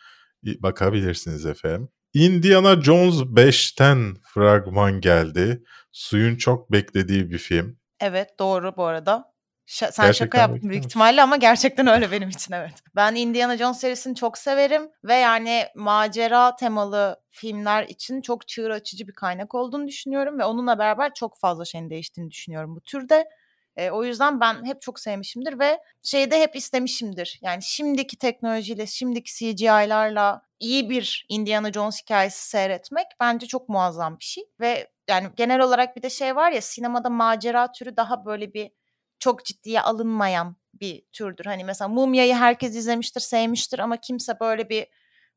Bakabilirsiniz 0.45 1.47
efendim. 1.47 1.89
Indiana 2.15 2.83
Jones 2.83 3.15
5'ten 3.15 4.15
fragman 4.35 5.01
geldi. 5.01 5.63
Suyun 5.93 6.37
çok 6.37 6.73
beklediği 6.73 7.31
bir 7.31 7.39
film. 7.39 7.79
Evet 8.01 8.39
doğru 8.39 8.77
bu 8.77 8.85
arada. 8.85 9.33
Şa- 9.67 9.93
sen 9.93 10.07
Gerçekten 10.07 10.27
şaka 10.27 10.39
yaptın 10.39 10.71
büyük 10.71 10.85
ihtimalle 10.85 11.23
ama 11.23 11.37
gerçekten 11.37 11.87
öyle 11.87 12.11
benim 12.11 12.29
için 12.29 12.55
evet. 12.55 12.73
Ben 12.97 13.15
Indiana 13.15 13.57
Jones 13.57 13.79
serisini 13.79 14.15
çok 14.15 14.39
severim 14.39 14.91
ve 15.05 15.15
yani 15.15 15.67
macera 15.75 16.57
temalı 16.57 17.21
filmler 17.31 17.83
için 17.85 18.21
çok 18.21 18.49
çığır 18.49 18.71
açıcı 18.71 19.09
bir 19.09 19.13
kaynak 19.13 19.55
olduğunu 19.55 19.87
düşünüyorum 19.87 20.39
ve 20.39 20.45
onunla 20.45 20.79
beraber 20.79 21.15
çok 21.15 21.39
fazla 21.39 21.65
şeyin 21.65 21.91
değiştiğini 21.91 22.31
düşünüyorum 22.31 22.77
bu 22.77 22.81
türde. 22.81 23.29
E, 23.77 23.91
o 23.91 24.05
yüzden 24.05 24.41
ben 24.41 24.65
hep 24.65 24.83
çok 24.83 25.01
sevmişimdir 25.01 25.59
ve 25.59 25.79
şeyde 26.03 26.41
hep 26.41 26.57
istemişimdir. 26.57 27.39
Yani 27.43 27.63
şimdiki 27.63 28.17
teknolojiyle, 28.19 28.87
şimdiki 28.87 29.35
CGI'larla 29.35 30.43
iyi 30.61 30.91
bir 30.91 31.27
Indiana 31.29 31.73
Jones 31.73 32.03
hikayesi 32.03 32.49
seyretmek 32.49 33.07
bence 33.21 33.47
çok 33.47 33.69
muazzam 33.69 34.19
bir 34.19 34.25
şey 34.25 34.45
ve 34.61 34.89
yani 35.09 35.29
genel 35.37 35.61
olarak 35.61 35.97
bir 35.97 36.03
de 36.03 36.11
şey 36.11 36.37
var 36.37 36.53
ya 36.53 36.61
sinemada 36.61 37.11
macera 37.11 37.73
türü 37.73 37.97
daha 37.97 38.25
böyle 38.25 38.55
bir 38.55 38.71
çok 39.19 39.45
ciddiye 39.45 39.81
alınmayan 39.81 40.57
bir 40.75 41.03
türdür. 41.13 41.45
Hani 41.45 41.65
mesela 41.65 41.89
Mumya'yı 41.89 42.35
herkes 42.35 42.77
izlemiştir, 42.77 43.21
sevmiştir 43.21 43.79
ama 43.79 43.97
kimse 43.97 44.41
böyle 44.41 44.69
bir 44.69 44.87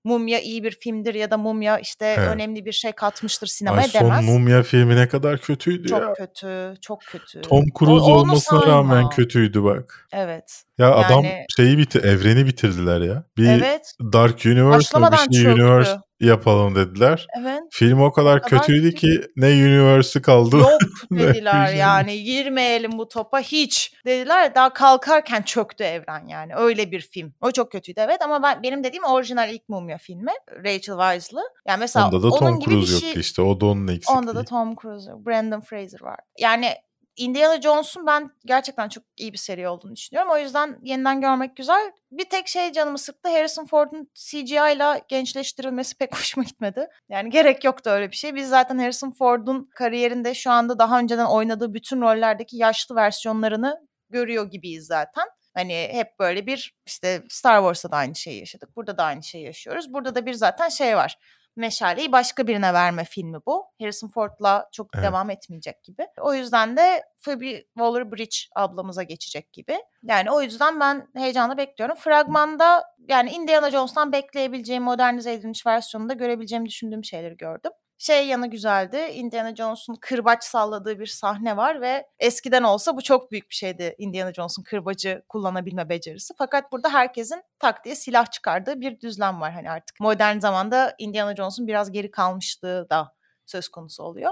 Mumya 0.03 0.39
iyi 0.39 0.63
bir 0.63 0.71
filmdir 0.71 1.13
ya 1.15 1.31
da 1.31 1.37
Mumya 1.37 1.79
işte 1.79 2.05
Evet. 2.05 2.27
önemli 2.27 2.65
bir 2.65 2.71
şey 2.71 2.91
katmıştır 2.91 3.47
sinemaya 3.47 3.81
Ay 3.81 3.87
son 3.87 4.01
demez. 4.01 4.25
Mumya 4.25 4.63
filmi 4.63 4.95
ne 4.95 5.07
kadar 5.07 5.37
kötüydü 5.37 5.87
çok 5.87 6.01
ya. 6.01 6.13
kötü, 6.13 6.73
çok 6.81 7.01
kötü. 7.01 7.41
Tom 7.41 7.65
Cruise 7.79 8.05
O- 8.05 8.13
olmasına 8.15 8.65
rağmen 8.65 8.93
sayma. 8.93 9.09
kötüydü 9.09 9.63
bak. 9.63 10.07
Evet. 10.13 10.63
Ya 10.77 10.95
adam 10.95 11.23
Yani- 11.23 11.45
şeyi 11.57 11.77
bitir, 11.77 12.03
evreni 12.03 12.45
bitirdiler 12.45 13.01
ya. 13.01 13.23
Bir 13.37 13.47
Evet. 13.47 13.95
Dark 14.13 14.45
Universe 14.45 14.97
bir 15.11 15.17
şey 15.17 15.43
çöktü. 15.43 15.61
Universe 15.61 15.97
yapalım 16.21 16.75
dediler. 16.75 17.27
Evet. 17.39 17.61
Film 17.71 18.01
o 18.01 18.11
kadar, 18.11 18.37
O 18.37 18.41
kadar 18.41 18.61
kötüydü 18.61 18.91
kötü 18.91 18.95
ki 18.95 19.21
ne 19.35 19.47
Universe'ı 19.47 20.21
kaldı. 20.21 20.57
Yok 20.57 20.81
dediler 21.11 21.67
şey. 21.67 21.77
yani 21.77 22.23
girmeyelim 22.23 22.91
bu 22.97 23.07
topa 23.07 23.39
hiç 23.39 23.93
dediler 24.05 24.55
daha 24.55 24.73
kalkarken 24.73 25.41
çöktü 25.41 25.83
evren 25.83 26.27
yani 26.27 26.55
öyle 26.55 26.91
bir 26.91 27.01
film. 27.01 27.33
O 27.41 27.51
çok 27.51 27.71
kötüydü 27.71 27.99
evet 27.99 28.21
ama 28.21 28.43
ben 28.43 28.63
benim 28.63 28.83
dediğim 28.83 29.03
orijinal 29.03 29.49
ilk 29.53 29.69
Mumya 29.69 29.97
filmi 29.97 30.31
Rachel 30.63 30.95
Weisz'lı. 30.95 31.41
Yani 31.67 31.79
mesela 31.79 32.07
Onda 32.07 32.23
da 32.23 32.27
onun 32.27 32.39
Tom 32.39 32.59
gibi 32.59 32.69
bir 32.69 32.75
Cruise 32.75 32.99
şey 32.99 33.07
yoktu 33.09 33.19
işte. 33.19 33.41
O 33.41 33.61
da 33.61 33.65
onun 33.65 33.87
eksikliği. 33.87 34.17
onda 34.17 34.35
da 34.35 34.43
Tom 34.43 34.75
Cruise, 34.75 35.09
yok, 35.09 35.25
Brandon 35.25 35.61
Fraser 35.61 36.01
var. 36.01 36.19
Yani 36.39 36.73
Indiana 37.15 37.62
Jones'un 37.62 38.08
ben 38.08 38.30
gerçekten 38.46 38.89
çok 38.89 39.03
iyi 39.18 39.34
bir 39.34 39.38
seri 39.38 39.68
olduğunu 39.68 39.96
düşünüyorum. 39.96 40.32
O 40.32 40.38
yüzden 40.38 40.80
yeniden 40.84 41.22
görmek 41.22 41.56
güzel. 41.56 41.91
Bir 42.12 42.30
tek 42.30 42.48
şey 42.48 42.72
canımı 42.72 42.98
sıktı. 42.98 43.30
Harrison 43.30 43.65
Ford'un 43.65 44.12
CGI 44.15 44.56
ile 44.75 45.03
gençleştirilmesi 45.08 45.98
pek 45.98 46.15
hoşuma 46.18 46.44
gitmedi. 46.44 46.88
Yani 47.10 47.30
gerek 47.30 47.63
yoktu 47.63 47.89
öyle 47.89 48.12
bir 48.12 48.15
şey. 48.15 48.36
Biz 48.36 48.50
zaten 48.50 48.77
Harrison 48.77 49.12
Ford'un 49.12 49.70
kariyerinde 49.75 50.34
şu 50.34 50.51
anda 50.51 50.80
daha 50.80 51.00
önceden 51.00 51.25
oynadığı 51.25 51.74
bütün 51.74 52.01
rollerdeki 52.01 52.58
yaşlı 52.58 52.96
versiyonlarını 52.96 53.88
görüyor 54.10 54.51
gibiyiz 54.51 54.86
zaten. 54.86 55.25
Hani 55.53 55.89
hep 55.91 56.08
böyle 56.20 56.46
bir 56.46 56.75
işte 56.86 57.24
Star 57.30 57.58
Wars'ta 57.58 57.91
da 57.91 57.96
aynı 57.96 58.15
şeyi 58.15 58.39
yaşadık. 58.39 58.75
Burada 58.75 58.98
da 58.98 59.03
aynı 59.03 59.24
şeyi 59.24 59.46
yaşıyoruz. 59.46 59.94
Burada 59.94 60.15
da 60.15 60.25
bir 60.25 60.34
zaten 60.34 60.70
şey 60.70 60.96
var 60.96 61.18
meşaleyi 61.55 62.12
başka 62.12 62.48
birine 62.48 62.74
verme 62.74 63.03
filmi 63.03 63.38
bu. 63.46 63.65
Harrison 63.81 64.08
Ford'la 64.08 64.70
çok 64.72 64.88
Evet. 64.96 65.05
devam 65.05 65.29
etmeyecek 65.29 65.84
gibi. 65.84 66.08
O 66.22 66.34
yüzden 66.34 66.77
de 66.77 67.03
Phoebe 67.25 67.62
Waller-Bridge 67.62 68.48
ablamıza 68.55 69.03
geçecek 69.03 69.53
gibi. 69.53 69.77
Yani 70.03 70.31
o 70.31 70.41
yüzden 70.41 70.79
ben 70.79 71.08
heyecanla 71.15 71.58
bekliyorum. 71.58 71.96
Fragmanda 71.96 72.84
yani 73.08 73.29
Indiana 73.31 73.72
Jones'tan 73.72 74.12
bekleyebileceğim 74.12 74.84
modernize 74.84 75.34
edilmiş 75.34 75.65
versiyonunda 75.65 76.13
görebileceğimi 76.13 76.70
düşündüğüm 76.70 77.03
şeyleri 77.03 77.38
gördüm. 77.38 77.72
Şey 78.01 78.27
yanı 78.27 78.48
güzeldi. 78.48 78.98
Indiana 78.98 79.55
Jones'un 79.55 79.96
kırbaç 79.96 80.43
salladığı 80.43 81.00
bir 81.00 81.05
sahne 81.05 81.58
var 81.58 81.81
ve 81.81 82.08
eskiden 82.20 82.63
olsa 82.63 82.98
bu 82.98 83.01
çok 83.01 83.31
büyük 83.31 83.50
bir 83.50 83.55
şeydi. 83.55 83.96
Indiana 83.98 84.34
Jones'un 84.34 84.63
kırbacı 84.63 85.24
kullanabilme 85.29 85.89
becerisi. 85.89 86.34
Fakat 86.38 86.72
burada 86.72 86.93
herkesin 86.93 87.43
tak 87.60 87.86
diye 87.86 87.96
silah 87.96 88.31
çıkardığı 88.31 88.81
bir 88.81 89.00
düzlem 89.00 89.41
var. 89.41 89.51
Hani 89.53 89.72
artık 89.72 90.00
modern 90.00 90.39
zamanda 90.39 90.96
Indiana 90.98 91.36
Jones'un 91.36 91.67
biraz 91.67 91.91
geri 91.91 92.12
kalmışlığı 92.12 92.89
da 92.89 93.15
söz 93.46 93.70
konusu 93.70 94.03
oluyor. 94.03 94.31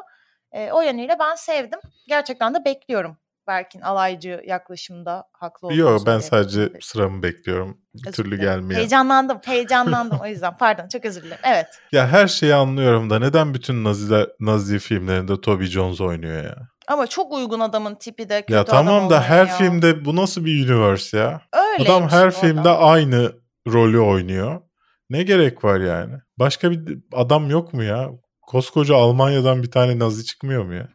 E, 0.52 0.72
o 0.72 0.82
yönüyle 0.82 1.20
ben 1.20 1.36
sevdim. 1.36 1.80
Gerçekten 2.08 2.54
de 2.54 2.66
bekliyorum. 2.66 3.18
Berk'in 3.50 3.82
alaycı 3.82 4.42
yaklaşımda 4.48 5.24
haklı 5.34 5.68
olduğunu 5.68 5.80
Yok 5.80 6.02
ben 6.06 6.20
sadece 6.20 6.70
sıramı 6.82 7.24
bekliyorum. 7.24 7.78
Bir 7.96 8.08
Özür 8.08 8.16
türlü 8.16 8.32
dilerim. 8.38 8.44
gelmiyor. 8.44 8.80
Heyecanlandım, 8.80 9.40
heyecanlandım 9.46 10.20
o 10.24 10.28
yüzden. 10.28 10.58
Pardon, 10.58 10.88
çok 10.88 11.06
özür 11.06 11.22
dilerim. 11.24 11.42
Evet. 11.44 11.66
Ya 11.92 12.08
her 12.08 12.28
şeyi 12.28 12.54
anlıyorum 12.56 13.10
da 13.10 13.20
neden 13.20 13.54
bütün 13.54 13.84
Naziler, 13.84 14.28
Nazi 14.40 14.80
filmlerinde 14.80 15.42
Toby 15.42 15.66
Jones 15.66 16.02
oynuyor 16.02 16.44
ya? 16.44 16.56
Ama 16.88 17.08
çok 17.08 17.34
uygun 17.34 17.60
adamın 17.60 17.96
tipi 17.96 18.30
de 18.30 18.42
kötü 18.42 18.54
ya 18.54 18.66
tamam 18.66 19.10
da 19.10 19.22
her 19.22 19.46
ya. 19.48 19.56
filmde 19.58 20.06
bu 20.06 20.16
nasıl 20.16 20.46
bir 20.46 20.66
universe 20.70 21.18
ya? 21.18 21.42
Öyleymiş 21.54 21.90
Adam 21.90 22.10
her 22.10 22.32
filmde 22.32 22.70
adam. 22.70 22.90
aynı 22.90 23.32
rolü 23.68 24.00
oynuyor. 24.00 24.62
Ne 25.10 25.24
gerek 25.24 25.64
var 25.64 25.80
yani? 25.80 26.14
Başka 26.40 26.72
bir 26.72 26.98
adam 27.14 27.50
yok 27.50 27.74
mu 27.74 27.84
ya? 27.84 28.10
Koskoca 28.42 28.96
Almanya'dan 28.96 29.64
bir 29.64 29.72
tane 29.72 30.00
Nazi 30.00 30.26
çıkmıyor 30.26 30.64
mu 30.66 30.74
ya? 30.74 30.88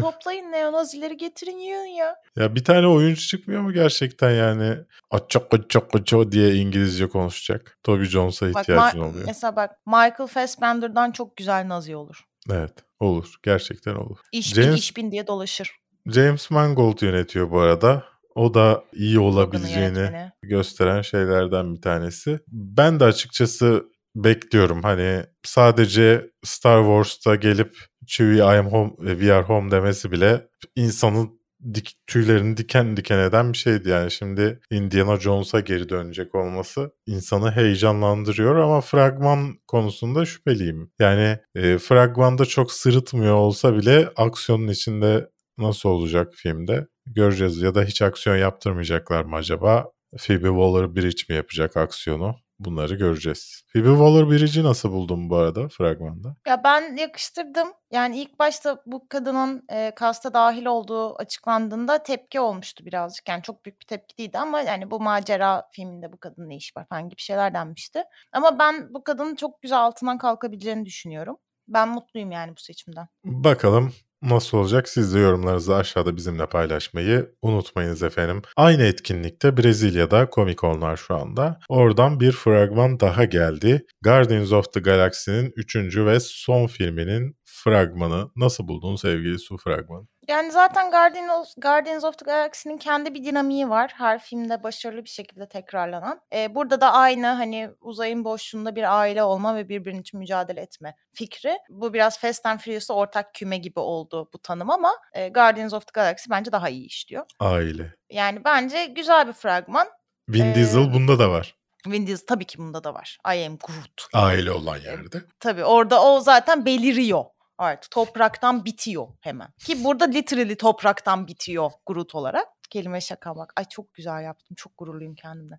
Toplayın 0.00 0.52
neonazileri 0.52 1.16
getirin 1.16 1.58
yiyin 1.58 1.96
ya. 1.96 2.16
Ya 2.36 2.54
bir 2.54 2.64
tane 2.64 2.86
oyuncu 2.86 3.20
çıkmıyor 3.20 3.60
mu 3.62 3.72
gerçekten 3.72 4.30
yani? 4.30 4.76
Açak 5.10 5.54
açak 5.54 5.94
açak 5.94 6.32
diye 6.32 6.54
İngilizce 6.54 7.08
konuşacak. 7.08 7.78
Toby 7.82 8.04
Jones'a 8.04 8.54
Bak, 8.54 8.62
ihtiyacın 8.62 8.98
Ma- 8.98 9.10
oluyor. 9.10 9.24
mesela 9.26 9.56
bak 9.56 9.70
Michael 9.86 10.26
Fassbender'dan 10.26 11.10
çok 11.10 11.36
güzel 11.36 11.68
nazi 11.68 11.96
olur. 11.96 12.24
Evet 12.50 12.72
olur. 13.00 13.34
Gerçekten 13.42 13.94
olur. 13.94 14.18
İş 14.32 14.52
James- 14.52 14.66
bin 14.70 14.72
iş 14.76 14.96
bin 14.96 15.10
diye 15.12 15.26
dolaşır. 15.26 15.72
James 16.06 16.50
Mangold 16.50 17.02
yönetiyor 17.02 17.50
bu 17.50 17.60
arada. 17.60 18.04
O 18.34 18.54
da 18.54 18.84
iyi 18.92 19.18
olabileceğini 19.18 20.30
gösteren 20.42 21.02
şeylerden 21.02 21.74
bir 21.74 21.82
tanesi. 21.82 22.38
Ben 22.48 23.00
de 23.00 23.04
açıkçası 23.04 23.84
bekliyorum. 24.16 24.82
Hani 24.82 25.24
sadece 25.42 26.30
Star 26.44 26.82
Wars'ta 26.82 27.34
gelip 27.34 27.76
Chewie 28.06 28.38
I 28.38 28.58
am 28.58 28.66
home, 28.66 28.92
we 28.98 29.34
are 29.34 29.42
home 29.42 29.70
demesi 29.70 30.12
bile 30.12 30.48
insanın 30.76 31.40
dik, 31.74 31.96
tüylerini 32.06 32.56
diken 32.56 32.96
diken 32.96 33.18
eden 33.18 33.52
bir 33.52 33.58
şeydi. 33.58 33.88
Yani 33.88 34.10
şimdi 34.10 34.60
Indiana 34.70 35.16
Jones'a 35.20 35.60
geri 35.60 35.88
dönecek 35.88 36.34
olması 36.34 36.90
insanı 37.06 37.50
heyecanlandırıyor 37.52 38.56
ama 38.56 38.80
fragman 38.80 39.54
konusunda 39.66 40.26
şüpheliyim. 40.26 40.92
Yani 40.98 41.38
e, 41.54 41.78
fragmanda 41.78 42.44
çok 42.44 42.72
sırıtmıyor 42.72 43.34
olsa 43.34 43.76
bile 43.76 44.08
aksiyonun 44.16 44.68
içinde 44.68 45.30
nasıl 45.58 45.88
olacak 45.88 46.34
filmde 46.34 46.86
göreceğiz. 47.06 47.62
Ya 47.62 47.74
da 47.74 47.82
hiç 47.82 48.02
aksiyon 48.02 48.36
yaptırmayacaklar 48.36 49.24
mı 49.24 49.36
acaba? 49.36 49.86
Phoebe 50.18 50.48
Waller-Bridge 50.48 51.22
mi 51.28 51.36
yapacak 51.36 51.76
aksiyonu? 51.76 52.36
Bunları 52.60 52.94
göreceğiz. 52.94 53.62
Phoebe 53.72 53.88
Waller-Bridge'i 53.88 54.64
nasıl 54.64 54.92
buldun 54.92 55.30
bu 55.30 55.36
arada 55.36 55.68
fragmanda? 55.68 56.36
Ya 56.46 56.64
ben 56.64 56.96
yakıştırdım. 56.96 57.68
Yani 57.92 58.20
ilk 58.20 58.38
başta 58.38 58.82
bu 58.86 59.08
kadının 59.08 59.64
e, 59.72 59.92
kasta 59.96 60.34
dahil 60.34 60.66
olduğu 60.66 61.16
açıklandığında 61.16 62.02
tepki 62.02 62.40
olmuştu 62.40 62.86
birazcık. 62.86 63.28
Yani 63.28 63.42
çok 63.42 63.64
büyük 63.64 63.80
bir 63.80 63.86
tepki 63.86 64.18
değildi 64.18 64.38
ama 64.38 64.60
yani 64.60 64.90
bu 64.90 65.00
macera 65.00 65.68
filminde 65.72 66.12
bu 66.12 66.18
kadının 66.18 66.48
ne 66.48 66.56
işi 66.56 66.72
var 66.76 66.86
falan 66.88 67.08
gibi 67.08 67.20
şeyler 67.20 67.54
denmişti. 67.54 68.02
Ama 68.32 68.58
ben 68.58 68.94
bu 68.94 69.04
kadının 69.04 69.34
çok 69.34 69.62
güzel 69.62 69.78
altından 69.78 70.18
kalkabileceğini 70.18 70.86
düşünüyorum. 70.86 71.36
Ben 71.68 71.88
mutluyum 71.88 72.30
yani 72.30 72.56
bu 72.56 72.60
seçimden. 72.60 73.08
Bakalım 73.24 73.92
nasıl 74.22 74.58
olacak? 74.58 74.88
Siz 74.88 75.14
de 75.14 75.18
yorumlarınızı 75.18 75.76
aşağıda 75.76 76.16
bizimle 76.16 76.46
paylaşmayı 76.46 77.34
unutmayınız 77.42 78.02
efendim. 78.02 78.42
Aynı 78.56 78.82
etkinlikte 78.82 79.56
Brezilya'da 79.56 80.28
Comic 80.34 80.56
Con'lar 80.56 80.96
şu 80.96 81.14
anda. 81.14 81.58
Oradan 81.68 82.20
bir 82.20 82.32
fragman 82.32 83.00
daha 83.00 83.24
geldi. 83.24 83.86
Guardians 84.02 84.52
of 84.52 84.72
the 84.72 84.80
Galaxy'nin 84.80 85.52
3. 85.56 85.76
ve 85.76 86.20
son 86.20 86.66
filminin 86.66 87.36
fragmanı. 87.44 88.30
Nasıl 88.36 88.68
buldun 88.68 88.96
sevgili 88.96 89.38
Su 89.38 89.56
fragmanı? 89.56 90.06
Yani 90.30 90.52
zaten 90.52 90.90
Guardians, 90.90 91.54
Guardians 91.56 92.04
of 92.04 92.18
the 92.18 92.24
Galaxy'nin 92.24 92.78
kendi 92.78 93.14
bir 93.14 93.24
dinamiği 93.24 93.68
var. 93.70 93.92
Her 93.96 94.18
filmde 94.18 94.62
başarılı 94.62 95.04
bir 95.04 95.08
şekilde 95.08 95.48
tekrarlanan. 95.48 96.20
Ee, 96.34 96.54
burada 96.54 96.80
da 96.80 96.92
aynı 96.92 97.26
hani 97.26 97.70
uzayın 97.80 98.24
boşluğunda 98.24 98.76
bir 98.76 98.98
aile 98.98 99.22
olma 99.22 99.56
ve 99.56 99.68
birbirinin 99.68 100.00
için 100.00 100.18
mücadele 100.18 100.60
etme 100.60 100.96
fikri. 101.12 101.58
Bu 101.68 101.92
biraz 101.92 102.18
Fast 102.18 102.46
and 102.46 102.58
Furious'ta 102.60 102.94
ortak 102.94 103.34
küme 103.34 103.58
gibi 103.58 103.80
oldu 103.80 104.30
bu 104.32 104.38
tanım 104.38 104.70
ama 104.70 104.92
e, 105.14 105.28
Guardians 105.28 105.72
of 105.72 105.86
the 105.86 106.00
Galaxy 106.00 106.30
bence 106.30 106.52
daha 106.52 106.68
iyi 106.68 106.86
işliyor. 106.86 107.24
Aile. 107.40 107.94
Yani 108.10 108.44
bence 108.44 108.84
güzel 108.86 109.28
bir 109.28 109.32
fragman. 109.32 109.88
Vin 110.28 110.46
Ee, 110.46 110.54
Diesel 110.54 110.92
bunda 110.92 111.18
da 111.18 111.30
var. 111.30 111.54
Vin 111.86 112.06
Diesel 112.06 112.26
tabii 112.26 112.46
ki 112.46 112.58
bunda 112.58 112.84
da 112.84 112.94
var. 112.94 113.18
I 113.34 113.46
am 113.46 113.58
Groot. 113.58 114.06
Aile 114.14 114.50
olan 114.50 114.76
yerde. 114.76 115.22
Tabii 115.40 115.64
orada 115.64 116.02
o 116.02 116.20
zaten 116.20 116.66
beliriyor 116.66 117.24
artık. 117.60 117.90
Topraktan 117.90 118.64
bitiyor 118.64 119.08
hemen. 119.20 119.48
Ki 119.58 119.84
burada 119.84 120.04
literally 120.04 120.56
topraktan 120.56 121.26
bitiyor 121.26 121.70
Groot 121.86 122.14
olarak. 122.14 122.46
Kelime 122.70 123.00
şaka 123.00 123.36
bak. 123.36 123.52
Ay 123.56 123.64
çok 123.64 123.94
güzel 123.94 124.22
yaptım. 124.22 124.54
Çok 124.54 124.78
gururluyum 124.78 125.14
kendimle. 125.14 125.58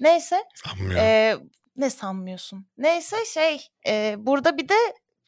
Neyse. 0.00 0.44
Sanmıyorum. 0.54 0.98
e, 0.98 1.36
ne 1.76 1.90
sanmıyorsun? 1.90 2.66
Neyse 2.78 3.16
şey 3.24 3.66
e, 3.86 4.14
burada 4.18 4.58
bir 4.58 4.68
de 4.68 4.74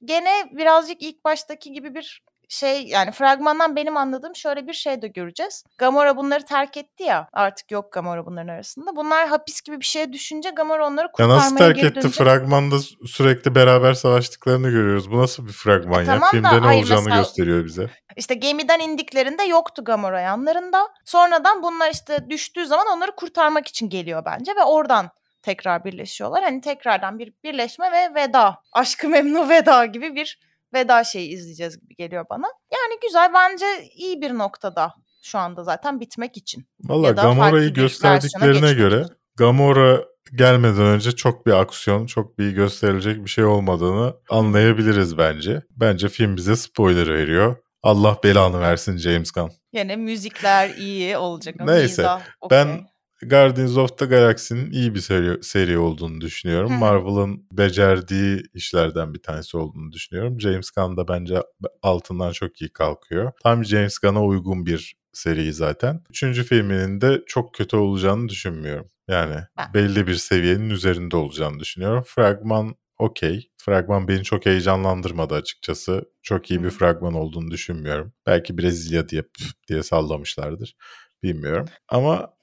gene 0.04 0.50
birazcık 0.52 1.02
ilk 1.02 1.24
baştaki 1.24 1.72
gibi 1.72 1.94
bir 1.94 2.22
şey 2.52 2.82
yani 2.86 3.12
fragmandan 3.12 3.76
benim 3.76 3.96
anladığım 3.96 4.36
şöyle 4.36 4.66
bir 4.66 4.72
şey 4.72 5.02
de 5.02 5.08
göreceğiz. 5.08 5.64
Gamora 5.78 6.16
bunları 6.16 6.44
terk 6.44 6.76
etti 6.76 7.02
ya 7.02 7.28
artık 7.32 7.70
yok 7.70 7.92
Gamora 7.92 8.26
bunların 8.26 8.48
arasında. 8.48 8.96
Bunlar 8.96 9.28
hapis 9.28 9.60
gibi 9.62 9.80
bir 9.80 9.84
şeye 9.84 10.12
düşünce 10.12 10.50
Gamora 10.50 10.86
onları 10.86 11.06
Ya 11.06 11.12
kurtarmaya 11.12 11.36
nasıl 11.36 11.56
terk 11.56 11.78
etti? 11.78 11.94
dönecek. 11.94 12.12
Fragmanda 12.12 12.76
sürekli 13.06 13.54
beraber 13.54 13.94
savaştıklarını 13.94 14.70
görüyoruz. 14.70 15.10
Bu 15.10 15.18
nasıl 15.18 15.46
bir 15.46 15.52
fragman 15.52 15.98
E 15.98 16.04
ya? 16.04 16.06
tamam 16.06 16.22
da 16.22 16.30
Filmde 16.30 16.48
ne 16.62 16.66
hayır 16.66 16.80
olacağını 16.80 17.02
mesela- 17.04 17.22
gösteriyor 17.22 17.64
bize. 17.64 17.90
İşte 18.16 18.34
gemiden 18.34 18.80
indiklerinde 18.80 19.42
yoktu 19.42 19.84
Gamora 19.84 20.20
yanlarında. 20.20 20.88
Sonradan 21.04 21.62
bunlar 21.62 21.90
işte 21.90 22.30
düştüğü 22.30 22.66
zaman 22.66 22.86
onları 22.96 23.12
kurtarmak 23.16 23.68
için 23.68 23.88
geliyor 23.88 24.22
bence 24.24 24.52
ve 24.56 24.64
oradan 24.64 25.10
tekrar 25.42 25.84
birleşiyorlar. 25.84 26.42
Hani 26.44 26.60
tekrardan 26.60 27.18
bir 27.18 27.32
birleşme 27.44 27.92
ve 27.92 28.14
veda. 28.14 28.58
Aşkı 28.72 29.08
memnu 29.08 29.48
veda 29.48 29.84
gibi 29.86 30.14
bir 30.16 30.38
veda 30.74 31.04
şeyi 31.04 31.28
izleyeceğiz 31.28 31.80
gibi 31.80 31.96
geliyor 31.96 32.24
bana. 32.30 32.46
Yani 32.72 32.98
güzel 33.02 33.30
bence 33.34 33.66
iyi 33.94 34.20
bir 34.20 34.34
noktada 34.34 34.92
şu 35.22 35.38
anda 35.38 35.64
zaten 35.64 36.00
bitmek 36.00 36.36
için. 36.36 36.64
Valla 36.84 37.10
Gamora'yı 37.10 37.72
gösterdiklerine 37.74 38.72
göre. 38.72 39.04
Gamora 39.36 40.04
gelmeden 40.34 40.86
önce 40.86 41.12
çok 41.12 41.46
bir 41.46 41.52
aksiyon, 41.52 42.06
çok 42.06 42.38
bir 42.38 42.50
gösterilecek 42.50 43.24
bir 43.24 43.30
şey 43.30 43.44
olmadığını 43.44 44.14
anlayabiliriz 44.30 45.18
bence. 45.18 45.62
Bence 45.70 46.08
film 46.08 46.36
bize 46.36 46.56
spoiler 46.56 47.14
veriyor. 47.14 47.56
Allah 47.82 48.18
belanı 48.24 48.60
versin 48.60 48.96
James 48.96 49.30
Gunn. 49.30 49.50
Yine 49.72 49.96
müzikler 49.96 50.70
iyi 50.70 51.16
olacak. 51.16 51.54
Neyse, 51.60 52.02
mizah 52.02 52.20
ben. 52.50 52.91
Guardians 53.26 53.76
of 53.76 53.98
the 53.98 54.06
Galaxy'nin 54.06 54.70
iyi 54.70 54.94
bir 54.94 55.00
seri, 55.00 55.44
seri 55.44 55.78
olduğunu 55.78 56.20
düşünüyorum. 56.20 56.72
Marvel'ın 56.72 57.46
becerdiği 57.52 58.42
işlerden 58.54 59.14
bir 59.14 59.22
tanesi 59.22 59.56
olduğunu 59.56 59.92
düşünüyorum. 59.92 60.40
James 60.40 60.70
Gunn 60.70 60.96
da 60.96 61.08
bence 61.08 61.42
altından 61.82 62.32
çok 62.32 62.60
iyi 62.60 62.70
kalkıyor. 62.72 63.32
Tam 63.42 63.64
James 63.64 63.98
Gunn'a 63.98 64.24
uygun 64.24 64.66
bir 64.66 64.94
seri 65.12 65.52
zaten. 65.52 66.00
Üçüncü 66.10 66.44
filminin 66.44 67.00
de 67.00 67.22
çok 67.26 67.54
kötü 67.54 67.76
olacağını 67.76 68.28
düşünmüyorum. 68.28 68.86
Yani 69.08 69.36
Ben- 69.58 69.74
belli 69.74 70.06
bir 70.06 70.14
seviyenin 70.14 70.70
üzerinde 70.70 71.16
olacağını 71.16 71.58
düşünüyorum. 71.60 72.02
Fragman 72.06 72.74
okey. 72.98 73.50
Fragman 73.56 74.08
beni 74.08 74.22
çok 74.24 74.46
heyecanlandırmadı 74.46 75.34
açıkçası. 75.34 76.04
Çok 76.22 76.50
iyi 76.50 76.62
bir 76.64 76.70
fragman 76.70 77.14
olduğunu 77.14 77.50
düşünmüyorum. 77.50 78.12
Belki 78.26 78.58
Brezilya 78.58 79.08
diye 79.08 79.22
diye 79.68 79.82
sallamışlardır. 79.82 80.76
Bilmiyorum. 81.22 81.66
Ama 81.88 82.34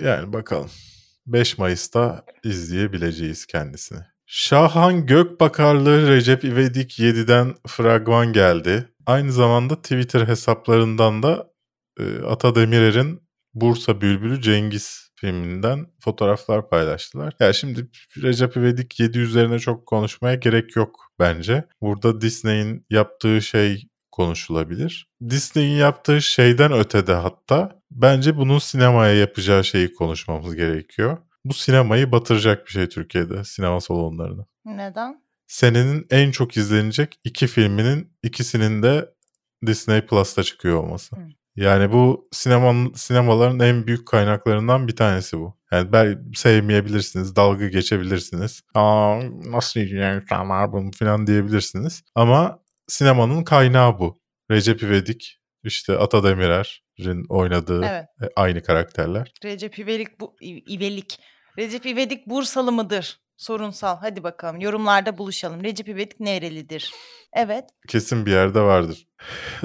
yani 0.00 0.32
bakalım. 0.32 0.70
5 1.26 1.58
Mayıs'ta 1.58 2.24
izleyebileceğiz 2.44 3.46
kendisini. 3.46 4.00
Şahan 4.26 5.06
Gökbakarlı 5.06 6.08
Recep 6.08 6.44
İvedik 6.44 6.98
7'den 6.98 7.54
fragman 7.66 8.32
geldi. 8.32 8.88
Aynı 9.06 9.32
zamanda 9.32 9.82
Twitter 9.82 10.28
hesaplarından 10.28 11.22
da 11.22 11.52
e, 12.00 12.18
Ata 12.18 12.54
Demirer'in 12.54 13.22
Bursa 13.54 14.00
Bülbülü 14.00 14.42
Cengiz 14.42 15.10
filminden 15.14 15.86
fotoğraflar 16.00 16.68
paylaştılar. 16.68 17.34
Ya 17.40 17.52
şimdi 17.52 17.88
Recep 18.22 18.56
İvedik 18.56 19.00
7 19.00 19.18
üzerine 19.18 19.58
çok 19.58 19.86
konuşmaya 19.86 20.34
gerek 20.34 20.76
yok 20.76 21.00
bence. 21.18 21.64
Burada 21.80 22.20
Disney'in 22.20 22.86
yaptığı 22.90 23.42
şey 23.42 23.88
konuşulabilir. 24.10 25.08
Disney'in 25.30 25.76
yaptığı 25.76 26.22
şeyden 26.22 26.72
ötede 26.72 27.14
hatta 27.14 27.81
bence 27.94 28.36
bunun 28.36 28.58
sinemaya 28.58 29.14
yapacağı 29.14 29.64
şeyi 29.64 29.94
konuşmamız 29.94 30.56
gerekiyor. 30.56 31.18
Bu 31.44 31.54
sinemayı 31.54 32.12
batıracak 32.12 32.66
bir 32.66 32.70
şey 32.70 32.88
Türkiye'de 32.88 33.44
sinema 33.44 33.80
salonlarını. 33.80 34.46
Neden? 34.64 35.22
Senenin 35.46 36.06
en 36.10 36.30
çok 36.30 36.56
izlenecek 36.56 37.20
iki 37.24 37.46
filminin 37.46 38.12
ikisinin 38.22 38.82
de 38.82 39.14
Disney 39.66 40.06
Plus'ta 40.06 40.42
çıkıyor 40.42 40.84
olması. 40.84 41.16
Hı. 41.16 41.20
Yani 41.56 41.92
bu 41.92 42.28
sinemanın 42.32 42.92
sinemaların 42.92 43.60
en 43.60 43.86
büyük 43.86 44.06
kaynaklarından 44.06 44.88
bir 44.88 44.96
tanesi 44.96 45.38
bu. 45.38 45.58
Yani 45.72 45.92
ben 45.92 46.24
sevmeyebilirsiniz, 46.34 47.36
dalga 47.36 47.68
geçebilirsiniz. 47.68 48.62
Aa 48.74 49.20
nasıl 49.44 49.80
insanlar 49.80 50.72
bunu 50.72 50.90
falan 50.92 51.26
diyebilirsiniz. 51.26 52.02
Ama 52.14 52.62
sinemanın 52.88 53.44
kaynağı 53.44 53.98
bu. 53.98 54.22
Recep 54.50 54.82
İvedik, 54.82 55.40
işte 55.64 55.98
Ata 55.98 56.24
Demirer'in 56.24 56.81
oynadığı 57.28 57.84
Evet. 57.84 58.04
e, 58.22 58.26
aynı 58.36 58.62
karakterler. 58.62 59.32
Recep 59.44 59.78
İvedik 59.78 60.20
bu 60.20 60.36
İvelik. 60.40 61.18
Recep 61.58 61.86
İvedik 61.86 62.26
Bursalı 62.26 62.72
mıdır? 62.72 63.18
Sorunsal. 63.36 63.96
Hadi 63.96 64.22
bakalım. 64.22 64.60
Yorumlarda 64.60 65.18
buluşalım. 65.18 65.64
Recep 65.64 65.88
İvedik 65.88 66.20
nerelidir? 66.20 66.90
Evet. 67.32 67.64
kesin 67.88 68.26
bir 68.26 68.30
yerde 68.30 68.60
vardır. 68.60 69.06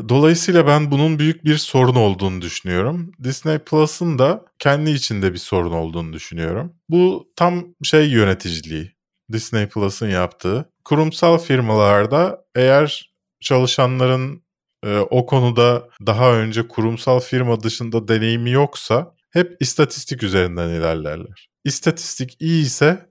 Dolayısıyla 0.10 0.68
ben 0.68 0.92
bunun 0.92 1.20
büyük 1.20 1.46
bir 1.46 1.58
sorun 1.58 1.96
olduğunu 1.96 2.42
düşünüyorum. 2.42 3.12
Disney 3.24 3.58
Plus'ın 3.60 4.20
da 4.20 4.46
kendi 4.60 4.92
içinde 4.92 5.34
bir 5.34 5.38
sorun 5.38 5.72
olduğunu 5.72 6.14
düşünüyorum. 6.14 6.76
Bu 6.90 7.32
tam 7.36 7.66
şey 7.84 8.10
yöneticiliği. 8.10 8.92
Disney 9.32 9.68
Plus'ın 9.70 10.10
yaptığı. 10.10 10.70
Kurumsal 10.86 11.38
firmalarda 11.38 12.46
eğer 12.56 13.14
çalışanların 13.42 14.44
e, 14.86 14.98
o 14.98 15.26
konuda 15.26 15.90
daha 16.06 16.34
önce 16.34 16.68
kurumsal 16.68 17.20
firma 17.20 17.64
dışında 17.64 18.08
deneyimi 18.08 18.52
yoksa 18.52 19.16
hep 19.32 19.58
istatistik 19.60 20.24
üzerinden 20.24 20.70
ilerlerler. 20.70 21.50
İstatistik 21.64 22.38
iyi 22.40 22.66
ise 22.66 23.10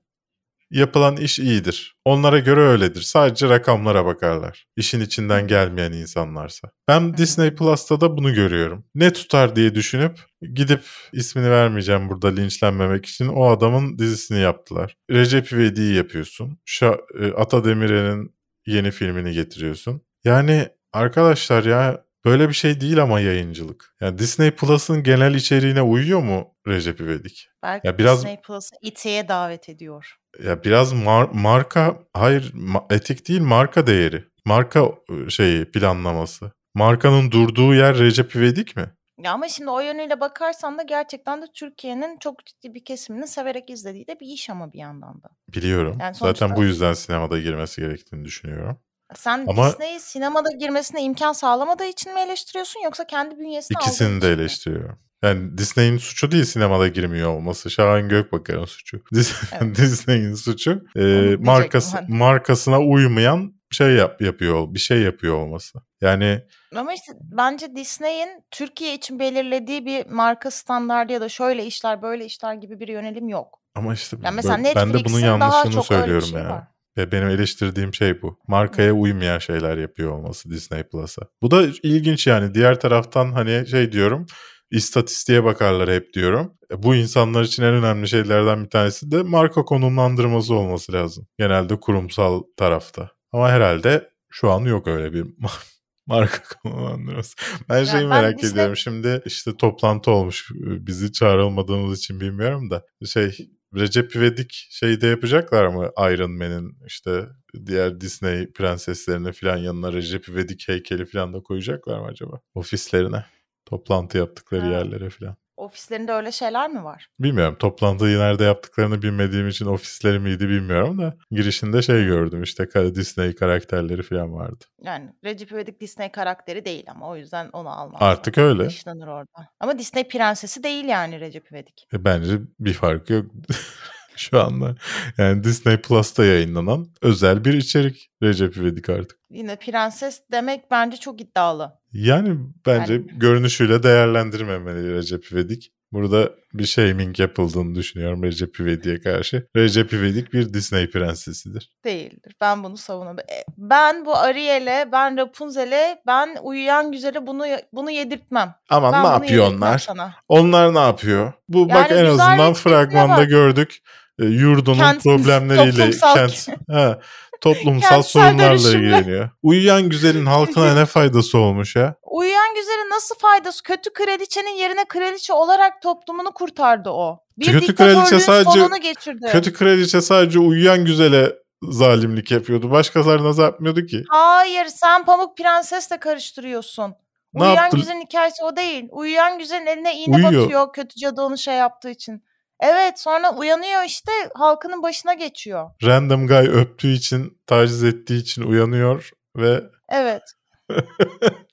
yapılan 0.71 1.17
iş 1.17 1.39
iyidir. 1.39 1.97
Onlara 2.05 2.39
göre 2.39 2.61
öyledir. 2.61 3.03
Sadece 3.03 3.49
rakamlara 3.49 4.07
bakarlar. 4.07 4.67
İşin 4.77 5.01
içinden 5.01 5.47
gelmeyen 5.47 5.93
insanlarsa. 5.93 6.71
Ben 6.89 7.17
Disney 7.17 7.55
Plus'ta 7.55 8.01
da 8.01 8.17
bunu 8.17 8.35
görüyorum. 8.35 8.85
Ne 8.95 9.13
tutar 9.13 9.57
diye 9.57 9.75
düşünüp 9.75 10.19
gidip 10.55 10.83
ismini 11.13 11.51
vermeyeceğim 11.51 12.09
burada 12.09 12.29
linçlenmemek 12.29 13.07
için 13.07 13.29
o 13.29 13.49
adamın 13.49 13.99
dizisini 13.99 14.39
yaptılar. 14.39 14.97
Recep 15.11 15.53
İvedik'i 15.53 15.95
yapıyorsun. 15.95 16.59
Şa- 16.69 17.25
e, 17.25 17.33
Ata 17.33 17.65
Demirer'in 17.65 18.35
yeni 18.67 18.91
filmini 18.91 19.33
getiriyorsun. 19.33 20.03
Yani 20.25 20.69
arkadaşlar 20.93 21.65
ya 21.65 22.05
böyle 22.25 22.49
bir 22.49 22.55
şey 22.55 22.81
değil 22.81 23.03
ama 23.03 23.21
yayıncılık. 23.21 23.95
Yani 24.01 24.19
Disney 24.19 24.51
Plus'ın 24.51 25.03
genel 25.03 25.35
içeriğine 25.35 25.83
uyuyor 25.83 26.21
mu 26.23 26.55
Recep 26.69 27.01
İvedik? 27.01 27.49
Belki 27.63 27.87
Ya 27.87 27.99
biraz- 27.99 28.19
Disney 28.19 28.41
Plus'ı 28.41 28.77
İT'ye 28.83 29.29
davet 29.29 29.69
ediyor. 29.69 30.17
Ya 30.45 30.65
biraz 30.65 30.93
mar- 30.93 31.31
marka 31.33 31.99
hayır 32.15 32.53
ma- 32.53 32.95
etik 32.95 33.29
değil 33.29 33.41
marka 33.41 33.87
değeri. 33.87 34.25
Marka 34.45 34.81
e, 35.11 35.31
şeyi 35.31 35.65
planlaması. 35.71 36.53
Markanın 36.75 37.31
durduğu 37.31 37.75
yer 37.75 37.99
Recep 37.99 38.37
İvedik 38.37 38.77
mi? 38.77 38.85
Ya 39.23 39.33
ama 39.33 39.49
şimdi 39.49 39.71
o 39.71 39.81
yönüyle 39.81 40.21
bakarsan 40.21 40.79
da 40.79 40.83
gerçekten 40.83 41.43
de 41.43 41.47
Türkiye'nin 41.55 42.19
çok 42.19 42.47
ciddi 42.47 42.75
bir 42.75 42.85
kesiminin 42.85 43.25
severek 43.27 43.71
izlediği 43.71 44.07
de 44.07 44.21
bir 44.21 44.27
iş 44.27 44.51
ama 44.51 44.73
bir 44.73 44.79
yandan 44.79 45.23
da. 45.23 45.29
Biliyorum. 45.55 45.97
Yani 46.01 46.15
Zaten 46.15 46.35
sonuçta- 46.39 46.57
bu 46.57 46.65
yüzden 46.65 46.93
sinemada 46.93 47.39
girmesi 47.41 47.81
gerektiğini 47.81 48.25
düşünüyorum. 48.25 48.79
Sen 49.15 49.45
Ama- 49.49 49.69
Disney'i 49.71 50.01
sinemada 50.01 50.49
girmesine 50.61 51.03
imkan 51.03 51.33
sağlamadığı 51.33 51.85
için 51.85 52.15
mi 52.15 52.21
eleştiriyorsun 52.21 52.81
yoksa 52.85 53.07
kendi 53.07 53.39
bünyesine 53.39 53.79
aldığı 53.79 53.89
İkisini 53.89 54.09
de 54.09 54.17
için 54.17 54.29
mi? 54.29 54.35
eleştiriyorum. 54.41 54.99
Yani 55.23 55.59
Disney'in 55.59 55.99
suçu 55.99 56.31
değil 56.31 56.45
sinemada 56.45 56.89
girmiyor 56.89 57.29
olması. 57.35 57.71
Şahan 57.71 58.09
Gökbakar'ın 58.09 58.65
suçu. 58.65 58.97
Dis- 59.13 59.35
Evet. 59.63 59.77
Disney'in 59.77 60.35
suçu 60.35 60.71
e, 60.97 61.01
diyecektim 61.01 61.45
markası 61.47 61.97
ben. 61.97 62.17
markasına 62.17 62.81
uymayan 62.81 63.55
şey 63.71 63.89
yap 63.91 64.21
yapıyor, 64.23 64.75
bir 64.75 64.79
şey 64.79 64.99
yapıyor 65.03 65.35
olması. 65.35 65.79
Yani 66.01 66.43
Ama 66.77 66.93
işte 66.95 67.13
bence 67.21 67.77
Disney'in 67.77 68.29
Türkiye 68.51 68.95
için 68.95 69.19
belirlediği 69.19 69.87
bir 69.87 70.07
marka 70.07 70.51
standardı 70.51 71.13
ya 71.13 71.21
da 71.21 71.29
şöyle 71.29 71.67
işler 71.67 72.03
böyle 72.03 72.25
işler 72.25 72.55
gibi 72.55 72.81
bir 72.81 72.89
yönelim 72.89 73.29
yok. 73.29 73.61
ama 73.75 73.95
işte 73.95 74.17
Yani 74.23 74.35
mesela 74.35 74.57
ben 74.57 74.65
de 74.65 74.75
bunun 74.75 74.95
Netflix'in 74.95 75.23
daha 75.41 75.57
yanlışını 75.65 75.73
çok 75.73 75.91
öyle 75.91 76.03
bir 76.03 76.07
söylüyorum 76.07 76.29
şey 76.29 76.39
yani. 76.39 76.51
var. 76.51 76.65
Ve 76.97 77.13
benim 77.13 77.29
eleştirdiğim 77.29 77.95
şey 77.95 78.23
bu. 78.23 78.39
Markaya 78.49 78.93
uymayan 78.93 79.39
şeyler 79.39 79.77
yapıyor 79.79 80.11
olması 80.11 80.51
Disney 80.51 80.83
Plus'a. 80.83 81.23
Bu 81.43 81.51
da 81.51 81.67
ilginç 81.83 82.27
yani. 82.27 82.55
Diğer 82.55 82.81
taraftan 82.81 83.33
hani 83.33 83.67
şey 83.69 83.93
diyorum. 83.93 84.27
istatistiğe 84.71 85.45
bakarlar 85.45 85.91
hep 85.91 86.13
diyorum. 86.13 86.53
E, 86.73 86.83
Bu 86.83 86.95
insanlar 86.95 87.43
için 87.43 87.63
en 87.63 87.75
önemli 87.75 88.09
şeylerden 88.09 88.65
bir 88.65 88.71
tanesi 88.71 89.11
de 89.11 89.23
marka 89.23 89.63
konumlandırması 89.65 90.55
olması 90.55 90.93
lazım. 90.93 91.27
Genelde 91.39 91.81
kurumsal 91.81 92.43
tarafta. 92.57 93.11
Ama 93.33 93.51
herhalde 93.51 94.11
şu 94.31 94.51
an 94.51 94.61
yok 94.61 94.87
öyle 94.89 95.13
bir 95.13 95.27
marka 96.07 96.39
konumlandırması. 96.63 97.37
Ben 97.69 97.85
şeyi 97.85 98.01
ben 98.03 98.09
merak 98.09 98.35
Disney- 98.43 98.53
ediyorum. 98.53 98.77
Şimdi 98.77 99.23
işte 99.27 99.57
toplantı 99.57 100.11
olmuş. 100.11 100.51
Bizi 100.61 101.13
çağrılmadığımız 101.13 101.99
için 101.99 102.21
bilmiyorum 102.21 102.71
da. 102.71 102.83
Şey 103.07 103.37
Recep 103.77 104.17
İvedik 104.17 104.67
şeyde 104.71 105.07
yapacaklar 105.07 105.67
mı 105.67 105.91
Iron 105.99 106.31
Man'in 106.31 106.79
işte 106.87 107.27
diğer 107.67 108.01
Disney 108.01 108.53
prenseslerine 108.53 109.33
falan 109.33 109.57
yanına 109.57 109.93
Recep 109.93 110.29
İvedik 110.29 110.69
heykeli 110.69 111.07
falan 111.07 111.35
da 111.35 111.41
koyacaklar 111.43 111.99
mı 112.01 112.07
acaba? 112.07 112.41
Ofislerine. 112.55 113.25
Toplantı 113.65 114.19
yaptıkları 114.19 114.63
Ha. 114.63 114.69
yerlere 114.69 115.11
falan. 115.11 115.37
Ofislerinde 115.57 116.13
öyle 116.13 116.33
şeyler 116.33 116.71
mi 116.71 116.85
var? 116.85 117.09
Bilmiyorum 117.19 117.57
toplantıyı 117.59 118.19
nerede 118.19 118.45
yaptıklarını 118.45 119.03
bilmediğim 119.03 119.49
için 119.49 119.67
ofisleri 119.67 120.19
miydi 120.19 120.49
bilmiyorum 120.49 120.99
da 120.99 121.17
girişinde 121.31 121.83
şey 121.83 122.05
gördüm 122.05 122.43
işte 122.43 122.95
Disney 122.95 123.35
karakterleri 123.35 124.03
falan 124.03 124.33
vardı. 124.35 124.65
Yani 124.83 125.11
Recep 125.25 125.53
İvedik 125.53 125.81
Disney 125.81 126.13
karakteri 126.13 126.65
değil 126.65 126.85
ama 126.89 127.09
o 127.09 127.17
yüzden 127.17 127.49
onu 127.53 127.69
almaz. 127.81 128.03
Artık 128.03 128.39
öyle. 128.39 128.67
Dışlanır 128.67 129.07
orada. 129.07 129.49
Ama 129.61 129.79
Disney 129.79 130.09
prensesi 130.09 130.63
değil 130.63 130.85
yani 130.85 131.21
Recep 131.21 131.53
İvedik. 131.53 131.89
E, 131.93 132.05
Bence 132.05 132.39
bir 132.61 132.73
farkı 132.73 133.13
yok 133.13 133.27
şu 134.31 134.41
anda. 134.41 134.75
Yani 135.19 135.45
Disney 135.45 135.77
Plus'ta 135.77 136.25
yayınlanan 136.25 136.87
özel 137.03 137.45
bir 137.45 137.53
içerik 137.55 138.11
Recep 138.23 138.57
İvedik 138.57 138.89
artık. 138.89 139.19
Yine 139.31 139.57
prenses 139.57 140.21
demek 140.33 140.71
bence 140.71 140.97
çok 140.97 141.21
iddialı. 141.21 141.73
Yani 141.93 142.39
bence 142.67 142.93
Yani- 142.93 143.07
görünüşüyle 143.19 143.83
değerlendirmemeli 143.83 144.95
Recep 144.95 145.33
İvedik. 145.33 145.73
Burada 145.93 146.31
bir 146.55 146.65
shaming 146.67 147.21
yapıldığını 147.21 147.75
düşünüyorum 147.75 148.23
Recep 148.23 148.61
İvedik'e 148.61 149.01
karşı. 149.01 149.47
Recep 149.57 149.93
İvedik 149.93 150.33
bir 150.33 150.55
Disney 150.55 150.91
prensesidir. 150.91 151.71
Değildir. 151.85 152.33
Ben 152.41 152.65
bunu 152.65 152.77
savunamam. 152.77 153.19
E, 153.19 153.45
Ben 153.59 154.05
bu 154.07 154.17
Ariel'e, 154.17 154.89
ben 154.93 155.17
Rapunzel'e, 155.17 156.03
ben 156.07 156.37
uyuyan 156.43 156.93
güzele 156.93 157.27
bunu 157.27 157.45
bunu 157.73 157.91
yedirtmem. 157.91 158.55
Aman 158.71 158.93
Ben 158.93 159.05
ne 159.05 159.09
yapıyor 159.09 159.53
onlar? 159.53 159.79
sana. 159.79 160.15
Onlar 160.29 160.75
ne 160.75 160.79
yapıyor? 160.79 161.33
Bu 161.49 161.69
bak 161.69 161.91
Yani 161.91 162.01
en 162.01 162.05
azından 162.05 162.53
fragmanda 162.55 163.17
bak. 163.17 163.29
gördük. 163.29 163.79
E, 164.21 164.25
yurdunun 164.25 164.79
Kentsiz, 164.79 165.03
problemleriyle 165.03 165.91
toplumsal- 165.91 166.15
kent, 166.15 166.49
he, 166.71 166.99
toplumsal 167.41 168.03
sorunlarla 168.03 168.69
ilgileniyor. 168.71 169.31
Uyuyan 169.43 169.89
güzelin 169.89 170.27
halkına 170.27 170.75
ne 170.81 170.87
faydası 170.87 171.39
olmuş 171.39 171.77
ya? 171.77 171.95
Uyuyan 172.03 172.55
güzelin 172.55 172.91
nasıl 172.91 173.15
faydası? 173.19 173.63
Kötü 173.63 173.93
kraliçenin 173.93 174.57
yerine 174.57 174.85
kraliçe 174.89 175.33
olarak 175.33 175.83
toplumunu 175.83 176.31
kurtardı 176.33 176.91
o. 176.91 177.19
Bir 177.39 177.53
Kötü 177.53 177.75
kraliçe 177.75 178.21
sadece- 178.21 178.79
geçirdi. 178.83 179.27
Kötü 179.33 179.53
kraliçe 179.53 180.01
sadece 180.01 180.39
uyuyan 180.39 180.85
güzele 180.85 181.33
zalimlik 181.63 182.31
yapıyordu. 182.31 182.71
Başkalarına 182.71 183.43
yapmıyordu 183.43 183.87
ki. 183.87 184.05
Hayır 184.09 184.67
sen 184.67 185.05
Pamuk 185.05 185.37
Prenses'le 185.37 186.01
karıştırıyorsun. 186.01 186.95
Ne 187.35 187.43
Uyuyan 187.43 187.63
yaptı? 187.63 187.77
güzelin 187.77 188.01
hikayesi 188.01 188.45
o 188.45 188.57
değil. 188.57 188.89
Uyuyan 188.91 189.39
güzelin 189.39 189.67
eline 189.67 189.97
iğne 189.97 190.17
Uyuyor. 190.17 190.43
batıyor 190.43 190.73
kötü 190.73 191.01
cadı 191.01 191.23
onu 191.23 191.39
şey 191.39 191.55
yaptığı 191.55 191.91
için. 191.91 192.23
Evet 192.61 193.01
sonra 193.01 193.35
uyanıyor 193.35 193.83
işte 193.85 194.13
halkının 194.35 194.83
başına 194.83 195.15
geçiyor. 195.15 195.71
Random 195.85 196.27
guy 196.27 196.49
öptüğü 196.49 196.93
için, 196.93 197.39
taciz 197.47 197.85
ettiği 197.85 198.21
için 198.21 198.43
uyanıyor 198.43 199.11
ve 199.37 199.63
Evet. 199.89 200.23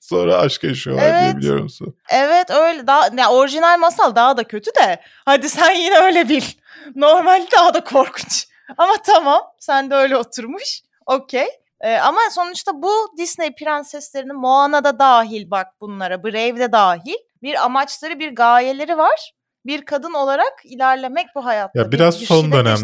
sonra 0.00 0.38
aşk 0.38 0.64
yaşıyorlar 0.64 1.04
diye 1.04 1.20
Evet. 1.24 1.36
biliyor 1.36 1.58
musun? 1.58 1.96
Evet 2.10 2.50
öyle. 2.50 2.86
Daha, 2.86 3.08
ya 3.18 3.30
orijinal 3.30 3.78
masal 3.78 4.14
daha 4.14 4.36
da 4.36 4.44
kötü 4.44 4.70
de. 4.74 5.00
Hadi 5.24 5.48
sen 5.48 5.72
yine 5.72 5.98
öyle 5.98 6.28
bil. 6.28 6.42
Normalde 6.94 7.46
daha 7.56 7.74
da 7.74 7.84
korkunç. 7.84 8.46
Ama 8.78 8.94
tamam. 9.06 9.42
Sen 9.60 9.90
de 9.90 9.94
öyle 9.94 10.16
oturmuş. 10.16 10.80
Okey. 11.06 11.46
Ee, 11.80 11.96
ama 11.96 12.20
sonuçta 12.30 12.72
bu 12.74 12.92
Disney 13.18 13.54
prenseslerinin 13.54 14.36
Moana 14.36 14.84
da 14.84 14.98
dahil 14.98 15.50
bak 15.50 15.66
bunlara. 15.80 16.24
Brave 16.24 16.58
de 16.58 16.72
dahil. 16.72 17.16
Bir 17.42 17.64
amaçları, 17.64 18.18
bir 18.18 18.34
gayeleri 18.34 18.98
var. 18.98 19.32
Bir 19.66 19.84
kadın 19.84 20.12
olarak 20.12 20.52
ilerlemek 20.64 21.26
bu 21.34 21.44
hayatta. 21.44 21.78
Ya 21.78 21.86
bir- 21.86 21.92
biraz 21.92 22.20
bir 22.20 22.26
son 22.26 22.52
dönem. 22.52 22.78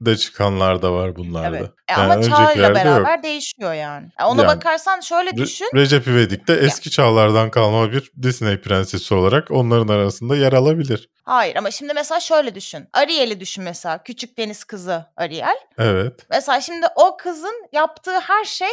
De 0.00 0.16
çıkanlar 0.16 0.82
da 0.82 0.92
var 0.92 1.16
bunlarda. 1.16 1.56
Evet. 1.58 1.70
E 1.88 1.92
Yani 1.92 2.02
ama 2.12 2.16
öncekilerde 2.16 2.74
beraber 2.74 3.14
yok. 3.14 3.22
değişiyor 3.24 3.74
yani. 3.74 4.08
Ya 4.20 4.28
ona 4.28 4.42
Yani 4.42 4.48
bakarsan 4.56 5.00
şöyle 5.00 5.30
Re- 5.30 5.36
düşün. 5.36 5.66
Recep 5.74 6.06
İvedik 6.06 6.48
de 6.48 6.54
eski 6.54 6.90
çağlardan 6.90 7.50
kalma 7.50 7.92
bir 7.92 8.12
Disney 8.22 8.60
prensesi 8.60 9.14
olarak 9.14 9.50
onların 9.50 9.88
arasında 9.94 10.36
yer 10.36 10.52
alabilir. 10.52 11.08
Hayır 11.24 11.56
ama 11.56 11.70
şimdi 11.70 11.94
mesela 11.94 12.20
şöyle 12.20 12.54
düşün. 12.54 12.88
Ariel'i 12.92 13.40
düşün 13.40 13.64
mesela. 13.64 14.02
Küçük 14.02 14.38
deniz 14.38 14.64
kızı 14.64 15.04
Ariel. 15.16 15.56
Evet. 15.78 16.26
Mesela 16.30 16.60
şimdi 16.60 16.86
o 16.96 17.16
kızın 17.16 17.66
yaptığı 17.72 18.20
her 18.20 18.44
şey 18.44 18.68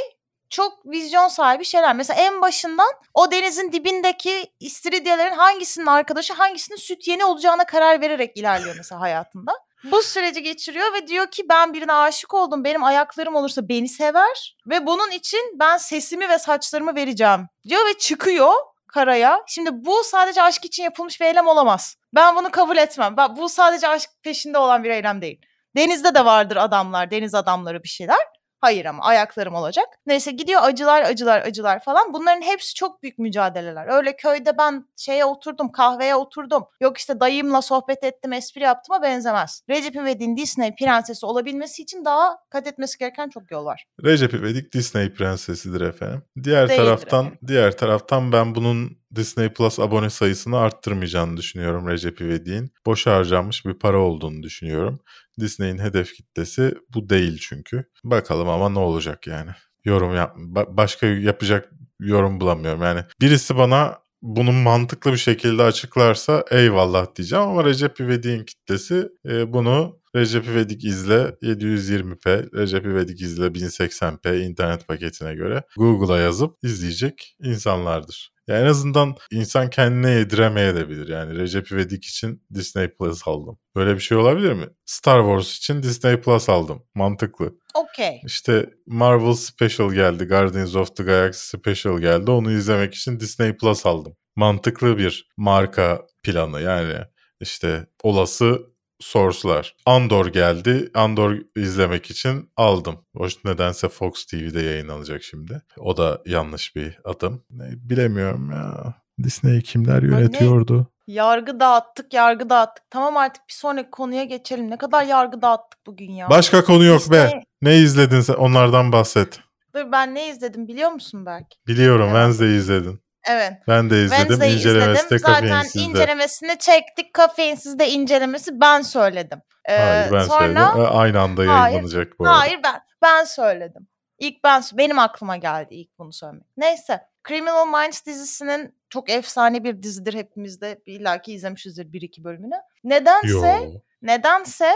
çok 0.50 0.86
vizyon 0.86 1.28
sahibi 1.28 1.66
şeyler. 1.66 1.96
Mesela 1.96 2.22
en 2.22 2.42
başından 2.42 2.90
o 3.14 3.32
denizin 3.32 3.72
dibindeki 3.72 4.52
istiridyelerin 4.60 5.34
hangisinin 5.34 5.86
arkadaşı 5.86 6.34
hangisinin 6.34 6.78
süt 6.78 7.08
yeni 7.08 7.26
olacağına 7.26 7.66
karar 7.66 8.02
vererek 8.02 8.38
ilerliyor 8.38 8.76
mesela 8.78 9.02
hayatında. 9.02 9.54
Bu 9.84 10.02
süreci 10.02 10.44
geçiriyor 10.44 10.94
ve 10.94 11.08
diyor 11.08 11.32
ki 11.32 11.50
ben 11.50 11.74
birine 11.74 11.94
aşık 11.94 12.34
oldum. 12.34 12.64
Benim 12.64 12.84
ayaklarım 12.84 13.36
olursa 13.36 13.70
beni 13.70 13.90
sever 13.90 14.58
ve 14.68 14.86
bunun 14.86 15.12
için 15.12 15.60
ben 15.60 15.78
sesimi 15.78 16.30
ve 16.30 16.40
saçlarımı 16.40 16.96
vereceğim 16.96 17.48
diyor 17.68 17.86
ve 17.86 17.94
çıkıyor 17.94 18.54
karaya. 18.88 19.44
Şimdi 19.48 19.70
bu 19.74 20.04
sadece 20.04 20.42
aşk 20.42 20.66
için 20.66 20.84
yapılmış 20.84 21.22
bir 21.22 21.26
eylem 21.26 21.48
olamaz. 21.48 21.96
Ben 22.16 22.36
bunu 22.36 22.52
kabul 22.52 22.78
etmem. 22.78 23.18
Ben, 23.18 23.36
bu 23.36 23.50
sadece 23.50 23.88
aşk 23.88 24.10
peşinde 24.24 24.58
olan 24.58 24.84
bir 24.84 24.90
eylem 24.90 25.22
değil. 25.22 25.42
Denizde 25.76 26.16
de 26.16 26.26
vardır 26.26 26.56
adamlar, 26.56 27.12
deniz 27.12 27.36
adamları 27.36 27.84
bir 27.84 27.90
şeyler. 27.90 28.18
Hayır 28.62 28.86
ama 28.86 29.04
ayaklarım 29.04 29.56
olacak. 29.56 29.86
Neyse 30.06 30.32
gidiyor 30.32 30.62
acılar 30.63 31.02
acılar 31.02 31.41
acılar 31.41 31.84
falan. 31.84 32.13
Bunların 32.13 32.41
hepsi 32.41 32.74
çok 32.74 33.04
büyük 33.04 33.20
mücadeleler. 33.20 33.88
Öyle 33.88 34.15
köyde 34.15 34.58
ben 34.58 34.86
şeye 34.98 35.26
oturdum 35.26 35.72
kahveye 35.72 36.15
oturdum. 36.15 36.63
Yok 36.82 36.98
işte 36.98 37.20
dayımla 37.20 37.62
sohbet 37.62 38.04
ettim 38.04 38.34
espri 38.34 38.62
yaptıma 38.63 39.02
benzemez. 39.02 39.62
Recep 39.70 39.96
İvedik'in 39.96 40.38
Disney 40.38 40.76
prensesi 40.76 41.26
olabilmesi 41.26 41.82
için 41.82 42.06
daha 42.06 42.38
kat 42.50 42.67
etmesi 42.67 42.98
gereken 42.98 43.30
çok 43.30 43.52
yol 43.52 43.65
var. 43.65 43.86
Recep 44.04 44.34
İvedik 44.34 44.74
Disney 44.74 45.13
prensesidir 45.13 45.82
efendim. 45.82 46.24
Diğer 46.43 46.70
Değildir 46.70 46.84
taraftan 46.84 47.26
efendim. 47.26 47.39
diğer 47.48 47.78
taraftan 47.78 48.32
ben 48.32 48.56
bunun 48.56 48.98
Disney 49.15 49.50
Plus 49.50 49.80
abone 49.80 50.10
sayısını 50.10 50.58
arttırmayacağını 50.58 51.38
düşünüyorum 51.38 51.88
Recep 51.88 52.22
İvedik'in. 52.22 52.72
Boş 52.86 53.08
harcanmış 53.08 53.65
bir 53.65 53.74
para 53.74 54.00
olduğunu 54.00 54.43
düşünüyorum. 54.43 55.00
Disney'in 55.39 55.78
hedef 55.78 56.13
kitlesi 56.13 56.73
bu 56.93 57.10
değil 57.10 57.38
çünkü. 57.41 57.84
Bakalım 58.04 58.50
ama 58.50 58.69
ne 58.69 58.80
olacak 58.80 59.28
yani. 59.28 59.52
Yorum 59.86 60.15
yap 60.15 60.38
ba- 60.38 60.78
başka 60.78 61.08
yapacak 61.08 61.71
yorum 62.00 62.39
bulamıyorum. 62.39 62.82
Yani 62.82 63.04
birisi 63.21 63.58
bana 63.58 63.97
bunu 64.21 64.52
mantıklı 64.52 65.12
bir 65.12 65.17
şekilde 65.17 65.63
açıklarsa 65.63 66.45
eyvallah 66.52 67.15
diyeceğim 67.15 67.45
ama 67.45 67.65
Recep 67.65 68.00
İvedik'in 68.00 68.45
kitlesi 68.45 69.10
e, 69.30 69.54
bunu 69.54 70.00
Recep 70.15 70.47
İvedik 70.47 70.86
izle 70.86 71.36
720p, 71.41 72.58
Recep 72.58 72.86
İvedik 72.86 73.21
izle 73.21 73.45
1080p 73.45 74.39
internet 74.39 74.88
paketine 74.88 75.36
göre 75.36 75.63
Google'a 75.78 76.17
yazıp 76.17 76.56
izleyecek 76.63 77.36
insanlardır. 77.43 78.32
Ya 78.48 78.62
en 78.62 78.66
azından 78.66 79.16
insan 79.32 79.70
kendine 79.70 80.12
yediremeyebilir. 80.12 81.08
Yani 81.08 81.40
Recep 81.40 81.72
İvedik 81.72 82.06
için 82.06 82.44
Disney 82.54 82.88
Plus 82.88 83.28
aldım. 83.28 83.60
Böyle 83.76 83.96
bir 83.96 84.00
şey 84.00 84.18
olabilir 84.18 84.54
mi? 84.54 84.66
Star 84.86 85.20
Wars 85.22 85.58
için 85.58 85.84
Disney 85.84 86.22
Plus 86.22 86.50
aldım. 86.50 86.84
Mantıklı. 86.96 87.54
Okey. 87.76 88.22
İşte 88.26 88.70
Marvel 88.86 89.34
Special 89.34 89.92
geldi. 89.94 90.26
Guardians 90.26 90.76
of 90.76 90.96
the 90.96 91.04
Galaxy 91.04 91.58
Special 91.58 92.00
geldi. 92.00 92.32
Onu 92.32 92.52
izlemek 92.52 92.94
için 92.96 93.20
Disney 93.20 93.58
Plus 93.58 93.86
aldım. 93.86 94.16
Mantıklı 94.36 94.98
bir 94.98 95.30
marka 95.38 96.02
planı 96.24 96.62
yani. 96.62 96.96
işte 97.42 97.88
olası 98.04 98.60
source'lar. 99.00 99.76
Andor 99.86 100.26
geldi. 100.28 100.90
Andor 100.94 101.36
izlemek 101.56 102.12
için 102.12 102.50
aldım. 102.58 102.96
Hoş 103.16 103.46
nedense 103.46 103.90
Fox 103.90 104.26
TV'de 104.26 104.62
yayınlanacak 104.62 105.24
şimdi. 105.24 105.62
O 105.78 105.98
da 105.98 106.22
yanlış 106.26 106.76
bir 106.76 107.00
adım. 107.06 107.44
Bilemiyorum 107.90 108.52
ya. 108.52 108.94
Disney'i 109.24 109.62
kimler 109.64 110.02
yönetiyordu? 110.04 110.88
Yargı 111.08 111.60
dağıttık, 111.60 112.14
yargı 112.14 112.50
dağıttık. 112.50 112.84
Tamam 112.90 113.18
artık 113.18 113.48
bir 113.50 113.54
sonraki 113.54 113.90
konuya 113.92 114.24
geçelim. 114.24 114.70
Ne 114.72 114.78
kadar 114.78 115.04
yargı 115.06 115.42
dağıttık 115.42 115.80
bugün 115.86 116.12
ya. 116.12 116.30
Başka 116.30 116.64
konu 116.64 116.84
yok 116.84 117.02
be. 117.12 117.16
Disney- 117.16 117.44
Ne 117.62 117.78
izledin 117.78 118.22
sen? 118.22 118.34
Onlardan 118.34 118.92
bahset. 118.92 119.40
Dur 119.76 119.92
ben 119.92 120.16
ne 120.16 120.30
izledim 120.30 120.68
biliyor 120.68 120.90
musun 120.92 121.26
belki? 121.26 121.58
Biliyorum 121.68 122.02
Evet. 122.06 122.14
Wednesday 122.16 122.58
izledin. 122.58 123.00
Evet. 123.30 123.54
Ben 123.68 123.90
de 123.90 124.04
izledim. 124.04 124.18
Wednesday'i 124.18 124.54
İncelemesi 124.56 125.10
de 125.10 125.16
izledim. 125.16 125.20
Zaten 125.34 125.48
kafeinsizde. 125.50 125.80
incelemesini 125.86 126.58
çektik. 126.60 127.13
Kafeinsiz 127.13 127.80
de 127.80 127.90
incelemesi 127.90 128.62
ben 128.62 128.82
söyledim. 128.82 129.40
Ee, 129.70 129.78
Hayır 129.78 130.12
ben 130.12 130.24
sonra... 130.24 130.40
söyledim. 130.40 130.82
E, 130.82 130.88
Aynı 130.88 131.20
anda 131.22 131.42
Hayır, 131.42 131.52
yayınlanacak 131.74 132.20
bu 132.20 132.24
arada. 132.26 132.40
Hayır 132.40 132.60
ben 132.63 132.80
ben 133.02 133.24
söyledim. 133.24 133.88
İlk 134.20 134.44
ben 134.44 134.63
benim 134.74 135.00
aklıma 135.00 135.38
geldi 135.38 135.76
ilk 135.76 136.00
bunu 136.00 136.13
söylemek. 136.13 136.48
Neyse. 136.58 137.02
Criminal 137.28 137.66
Minds 137.68 138.06
dizisinin 138.06 138.76
çok 138.90 139.10
efsane 139.10 139.63
bir 139.63 139.84
dizidir 139.84 140.13
hepimiz 140.13 140.62
de 140.62 140.82
illaki 140.86 141.34
izlemişizdir 141.34 141.94
bir 141.94 142.02
iki 142.02 142.24
bölümünü. 142.24 142.56
Nedense 142.84 143.28
Yo. 143.28 143.72
nedense 144.02 144.74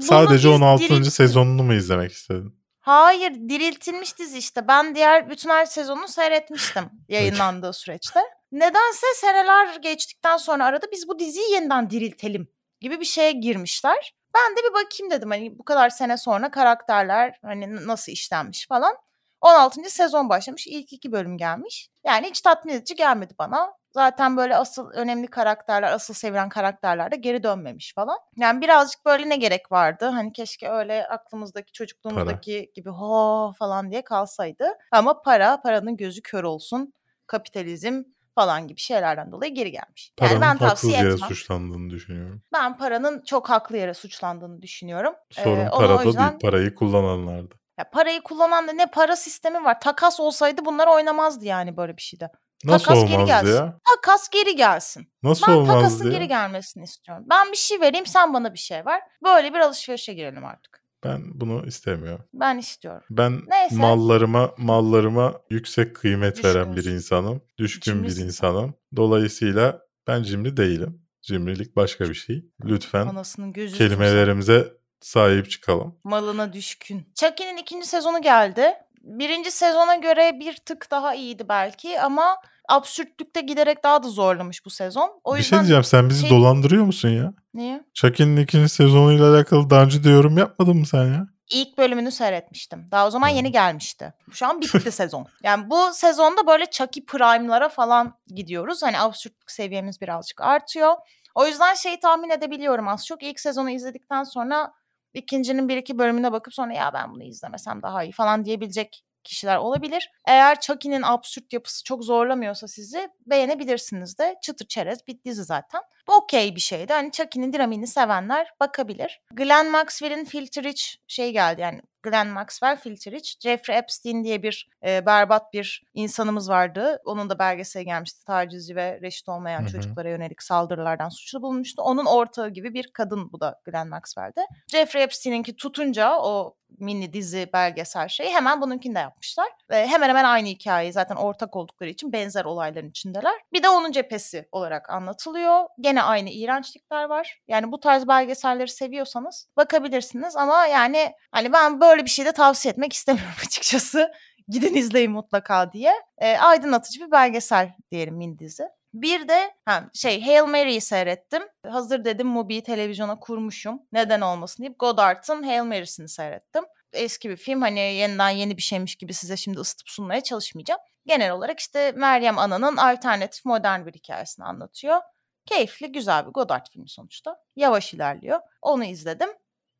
Sadece 0.00 0.48
biz 0.48 0.56
16. 0.56 0.84
diril- 0.84 1.10
sezonunu 1.10 1.62
mu 1.62 1.74
izlemek 1.74 2.12
istedin? 2.12 2.61
Hayır 2.82 3.34
diriltilmiş 3.34 4.18
dizi 4.18 4.38
işte. 4.38 4.68
Ben 4.68 4.94
diğer 4.94 5.30
bütün 5.30 5.50
her 5.50 5.66
sezonunu 5.66 6.08
seyretmiştim 6.08 6.90
yayınlandığı 7.08 7.72
süreçte. 7.72 8.20
Nedense 8.52 9.06
seneler 9.14 9.76
geçtikten 9.76 10.36
sonra 10.36 10.64
arada 10.64 10.86
biz 10.92 11.08
bu 11.08 11.18
diziyi 11.18 11.52
yeniden 11.52 11.90
diriltelim 11.90 12.48
gibi 12.80 13.00
bir 13.00 13.04
şeye 13.04 13.32
girmişler. 13.32 14.14
Ben 14.34 14.56
de 14.56 14.60
bir 14.68 14.74
bakayım 14.74 15.10
dedim 15.10 15.30
hani 15.30 15.58
bu 15.58 15.64
kadar 15.64 15.90
sene 15.90 16.16
sonra 16.18 16.50
karakterler 16.50 17.38
hani 17.42 17.86
nasıl 17.86 18.12
işlenmiş 18.12 18.66
falan. 18.68 18.96
16. 19.40 19.90
sezon 19.90 20.28
başlamış. 20.28 20.66
ilk 20.66 20.92
iki 20.92 21.12
bölüm 21.12 21.38
gelmiş. 21.38 21.88
Yani 22.06 22.26
hiç 22.26 22.40
tatmin 22.40 22.72
edici 22.74 22.94
gelmedi 22.96 23.34
bana. 23.38 23.72
Zaten 23.96 24.36
böyle 24.36 24.56
asıl 24.56 24.90
önemli 24.90 25.26
karakterler, 25.26 25.92
asıl 25.92 26.14
sevilen 26.14 26.48
karakterler 26.48 27.10
de 27.12 27.16
geri 27.16 27.42
dönmemiş 27.42 27.94
falan. 27.94 28.18
Yani 28.36 28.60
birazcık 28.60 29.04
böyle 29.06 29.28
ne 29.28 29.36
gerek 29.36 29.72
vardı? 29.72 30.06
Hani 30.06 30.32
keşke 30.32 30.68
öyle 30.70 31.08
aklımızdaki, 31.08 31.72
çocukluğumuzdaki 31.72 32.70
gibi 32.74 32.90
ho 32.90 33.52
falan 33.58 33.90
diye 33.90 34.02
kalsaydı. 34.04 34.64
Ama 34.92 35.22
para, 35.22 35.60
paranın 35.62 35.96
gözü 35.96 36.22
kör 36.22 36.44
olsun. 36.44 36.92
Kapitalizm 37.26 38.02
falan 38.34 38.68
gibi 38.68 38.80
şeylerden 38.80 39.32
dolayı 39.32 39.54
geri 39.54 39.70
gelmiş. 39.70 40.12
Yani 40.20 40.28
Paranın 40.28 40.40
ben 40.40 40.46
haksız 40.48 40.68
tavsiye 40.68 40.92
yere 40.98 41.12
etmem. 41.12 41.28
suçlandığını 41.28 41.90
düşünüyorum. 41.90 42.42
Ben 42.52 42.76
paranın 42.76 43.22
çok 43.24 43.50
haklı 43.50 43.76
yere 43.76 43.94
suçlandığını 43.94 44.62
düşünüyorum. 44.62 45.14
Ee, 45.38 45.42
Sorun 45.42 45.66
o 45.66 45.76
parada 45.76 46.02
yüzden- 46.02 46.28
değil, 46.28 46.40
parayı 46.40 46.74
kullananlarda. 46.74 47.54
ya 47.78 47.90
parayı 47.90 48.22
kullanan 48.22 48.68
da 48.68 48.72
ne 48.72 48.86
para 48.86 49.16
sistemi 49.16 49.64
var. 49.64 49.80
Takas 49.80 50.20
olsaydı 50.20 50.64
bunlar 50.64 50.86
oynamazdı 50.86 51.44
yani 51.44 51.76
böyle 51.76 51.96
bir 51.96 52.02
şeyde. 52.02 52.30
Nasıl 52.64 52.84
Takas 52.86 53.04
geri 53.04 53.14
olmazdı 53.14 53.26
gelsin. 53.26 53.54
ya? 53.56 53.80
Takas 53.94 54.28
geri 54.28 54.56
gelsin. 54.56 55.08
Nasıl 55.22 55.46
Ben 55.46 55.52
olmazdı 55.52 55.78
takasın 55.80 56.04
ya? 56.06 56.10
geri 56.12 56.28
gelmesini 56.28 56.84
istiyorum. 56.84 57.24
Ben 57.30 57.52
bir 57.52 57.56
şey 57.56 57.80
vereyim 57.80 58.06
sen 58.06 58.34
bana 58.34 58.54
bir 58.54 58.58
şey 58.58 58.86
ver. 58.86 59.00
Böyle 59.24 59.54
bir 59.54 59.58
alışverişe 59.58 60.12
girelim 60.14 60.44
artık. 60.44 60.82
Ben 61.04 61.20
bunu 61.40 61.66
istemiyorum. 61.66 62.24
Ben 62.34 62.58
istiyorum. 62.58 63.02
Ben 63.10 63.40
Neyse. 63.48 63.76
mallarıma 63.76 64.54
mallarıma 64.58 65.34
yüksek 65.50 65.96
kıymet 65.96 66.44
veren 66.44 66.76
bir 66.76 66.84
insanım. 66.84 67.42
Düşkün 67.58 67.92
bir 67.94 67.98
Cimrisin 67.98 68.20
sen. 68.20 68.26
insanım. 68.26 68.74
Dolayısıyla 68.96 69.80
ben 70.06 70.22
cimri 70.22 70.56
değilim. 70.56 71.02
Cimrilik 71.22 71.76
başka 71.76 72.08
bir 72.08 72.14
şey. 72.14 72.44
Lütfen 72.64 73.06
Anasının 73.06 73.52
gözü 73.52 73.78
kelimelerimize 73.78 74.72
sahip 75.00 75.50
çıkalım. 75.50 75.98
malına 76.04 76.52
düşkün. 76.52 77.12
Chucky'nin 77.14 77.56
ikinci 77.56 77.86
sezonu 77.86 78.22
geldi. 78.22 78.74
Birinci 79.02 79.50
sezona 79.50 79.94
göre 79.96 80.32
bir 80.40 80.56
tık 80.56 80.90
daha 80.90 81.14
iyiydi 81.14 81.48
belki 81.48 82.00
ama 82.00 82.36
absürtlükte 82.68 83.40
giderek 83.40 83.84
daha 83.84 84.02
da 84.02 84.08
zorlamış 84.08 84.64
bu 84.64 84.70
sezon. 84.70 85.20
O 85.24 85.32
bir 85.32 85.38
yüzden 85.38 85.50
şey 85.50 85.58
diyeceğim 85.58 85.84
sen 85.84 86.08
bizi 86.08 86.20
şey- 86.20 86.30
dolandırıyor 86.30 86.84
musun 86.84 87.08
ya? 87.08 87.34
Niye? 87.54 87.84
Chucky'nin 87.94 88.36
ikinci 88.36 88.68
sezonuyla 88.68 89.34
alakalı 89.34 89.70
daha 89.70 89.82
önce 89.82 90.04
de 90.04 90.10
yorum 90.10 90.38
yapmadın 90.38 90.76
mı 90.76 90.86
sen 90.86 91.04
ya? 91.04 91.26
İlk 91.50 91.78
bölümünü 91.78 92.10
seyretmiştim. 92.10 92.86
Daha 92.90 93.06
o 93.06 93.10
zaman 93.10 93.28
yeni 93.28 93.52
gelmişti. 93.52 94.14
Şu 94.32 94.46
an 94.46 94.60
bitti 94.60 94.92
sezon. 94.92 95.26
Yani 95.42 95.70
bu 95.70 95.90
sezonda 95.92 96.46
böyle 96.46 96.66
Chucky 96.70 97.06
Prime'lara 97.06 97.68
falan 97.68 98.14
gidiyoruz. 98.26 98.82
Hani 98.82 98.98
absürtlük 98.98 99.50
seviyemiz 99.50 100.00
birazcık 100.00 100.40
artıyor. 100.40 100.94
O 101.34 101.46
yüzden 101.46 101.74
şeyi 101.74 102.00
tahmin 102.00 102.30
edebiliyorum 102.30 102.88
az 102.88 103.06
çok. 103.06 103.22
İlk 103.22 103.40
sezonu 103.40 103.70
izledikten 103.70 104.24
sonra 104.24 104.72
ikincinin 105.14 105.68
bir 105.68 105.76
iki 105.76 105.98
bölümüne 105.98 106.32
bakıp 106.32 106.54
sonra 106.54 106.72
ya 106.72 106.90
ben 106.94 107.14
bunu 107.14 107.22
izlemesem 107.22 107.82
daha 107.82 108.02
iyi 108.04 108.12
falan 108.12 108.44
diyebilecek 108.44 109.04
kişiler 109.24 109.56
olabilir. 109.56 110.10
Eğer 110.26 110.60
Chucky'nin 110.60 111.02
absürt 111.02 111.52
yapısı 111.52 111.84
çok 111.84 112.04
zorlamıyorsa 112.04 112.68
sizi 112.68 113.08
beğenebilirsiniz 113.26 114.18
de. 114.18 114.34
Çıtır 114.42 114.66
çerez 114.66 115.06
bir 115.06 115.22
dizi 115.24 115.44
zaten. 115.44 115.80
Bu 116.08 116.12
okey 116.14 116.56
bir 116.56 116.60
şeydi. 116.60 116.92
Hani 116.92 117.12
Chucky'nin 117.12 117.52
dinamiğini 117.52 117.86
sevenler 117.86 118.54
bakabilir. 118.60 119.20
Glenn 119.32 119.70
Maxwell'in 119.70 120.24
Filter 120.24 120.64
Rich 120.64 120.82
şey 121.06 121.32
geldi 121.32 121.60
yani 121.60 121.80
Glenn 122.02 122.28
Maxwell 122.28 122.76
Filter 122.76 123.12
Rich. 123.12 123.40
Jeffrey 123.40 123.78
Epstein 123.78 124.24
diye 124.24 124.42
bir 124.42 124.70
e, 124.86 125.06
berbat 125.06 125.52
bir 125.52 125.84
insanımız 125.94 126.48
vardı. 126.48 127.00
Onun 127.04 127.30
da 127.30 127.38
belgeseli 127.38 127.84
gelmişti. 127.84 128.24
Tacizci 128.24 128.76
ve 128.76 129.00
reşit 129.02 129.28
olmayan 129.28 129.60
Hı 129.60 129.64
hı. 129.64 129.68
çocuklara 129.68 130.08
yönelik 130.08 130.42
saldırılardan 130.42 131.08
suçlu 131.08 131.42
bulunmuştu. 131.42 131.82
Onun 131.82 132.04
ortağı 132.04 132.50
gibi 132.50 132.74
bir 132.74 132.90
kadın 132.92 133.32
bu 133.32 133.40
da 133.40 133.60
Glenn 133.64 133.88
Maxwell'de. 133.88 134.46
Jeffrey 134.68 135.02
Epstein'inki 135.02 135.56
tutunca 135.56 136.18
o 136.18 136.56
mini 136.78 137.12
dizi 137.12 137.50
belgesel 137.52 138.08
şeyi 138.08 138.30
hemen 138.34 138.60
bununkini 138.60 138.94
de 138.94 138.98
yapmışlar. 138.98 139.48
Ve 139.70 139.86
hemen 139.86 140.08
hemen 140.08 140.24
aynı 140.24 140.48
hikayeyi 140.48 140.92
zaten 140.92 141.16
ortak 141.16 141.56
oldukları 141.56 141.90
için 141.90 142.12
benzer 142.12 142.44
olayların 142.44 142.88
içindeler. 142.90 143.34
Bir 143.52 143.62
de 143.62 143.68
onun 143.68 143.92
cephesi 143.92 144.48
olarak 144.52 144.90
anlatılıyor. 144.90 145.64
Gene 145.92 146.02
aynı 146.02 146.30
iğrençlikler 146.30 147.04
var. 147.04 147.40
Yani 147.48 147.72
bu 147.72 147.80
tarz 147.80 148.08
belgeselleri 148.08 148.68
seviyorsanız 148.68 149.48
bakabilirsiniz 149.56 150.36
ama 150.36 150.66
yani 150.66 151.12
hani 151.32 151.52
ben 151.52 151.80
böyle 151.80 152.04
bir 152.04 152.10
şey 152.10 152.24
de 152.24 152.32
tavsiye 152.32 152.72
etmek 152.72 152.92
istemiyorum 152.92 153.34
açıkçası. 153.46 154.12
Gidin 154.48 154.74
izleyin 154.74 155.10
mutlaka 155.10 155.72
diye. 155.72 155.92
E, 156.18 156.36
aydınlatıcı 156.36 157.06
bir 157.06 157.10
belgesel 157.10 157.72
diyelim 157.90 158.16
mini 158.16 158.38
dizi. 158.38 158.64
Bir 158.94 159.28
de 159.28 159.54
ha, 159.64 159.90
şey 159.94 160.22
Hail 160.22 160.46
Mary'yi 160.46 160.80
seyrettim. 160.80 161.42
Hazır 161.66 162.04
dedim 162.04 162.26
Mubi'yi 162.26 162.62
televizyona 162.62 163.18
kurmuşum. 163.18 163.82
Neden 163.92 164.20
olmasın 164.20 164.62
deyip 164.62 164.78
Godard'ın 164.78 165.42
Hail 165.42 165.62
Mary'sini 165.62 166.08
seyrettim. 166.08 166.64
Eski 166.92 167.30
bir 167.30 167.36
film 167.36 167.62
hani 167.62 167.80
yeniden 167.80 168.30
yeni 168.30 168.56
bir 168.56 168.62
şeymiş 168.62 168.96
gibi 168.96 169.14
size 169.14 169.36
şimdi 169.36 169.58
ısıtıp 169.58 169.88
sunmaya 169.88 170.20
çalışmayacağım. 170.20 170.80
Genel 171.06 171.32
olarak 171.32 171.60
işte 171.60 171.92
Meryem 171.92 172.38
Ana'nın 172.38 172.76
alternatif 172.76 173.44
modern 173.44 173.86
bir 173.86 173.92
hikayesini 173.92 174.44
anlatıyor. 174.44 175.00
Keyifli 175.46 175.92
güzel 175.92 176.26
bir 176.26 176.30
Godard 176.30 176.66
filmi 176.72 176.88
sonuçta. 176.88 177.36
Yavaş 177.56 177.94
ilerliyor. 177.94 178.40
Onu 178.62 178.84
izledim. 178.84 179.28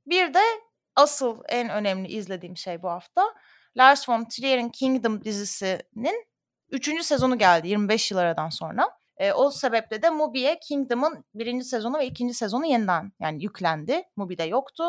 Bir 0.07 0.35
de 0.35 0.43
asıl 0.97 1.43
en 1.49 1.69
önemli 1.71 2.09
izlediğim 2.09 2.57
şey 2.57 2.83
bu 2.83 2.89
hafta 2.89 3.35
Lars 3.77 4.09
von 4.09 4.25
Trier'in 4.25 4.69
Kingdom 4.69 5.25
dizisinin 5.25 6.27
3. 6.71 7.05
sezonu 7.05 7.39
geldi 7.39 7.69
25 7.69 8.11
yıl 8.11 8.19
aradan 8.19 8.49
sonra. 8.49 8.91
E, 9.17 9.33
o 9.33 9.51
sebeple 9.51 10.03
de 10.03 10.11
Mubi'ye 10.11 10.59
Kingdom'ın 10.61 11.25
birinci 11.35 11.65
sezonu 11.65 11.99
ve 11.99 12.07
ikinci 12.07 12.35
sezonu 12.35 12.67
yeniden 12.67 13.13
yani 13.21 13.43
yüklendi. 13.43 14.03
Mubi'de 14.17 14.43
yoktu. 14.45 14.85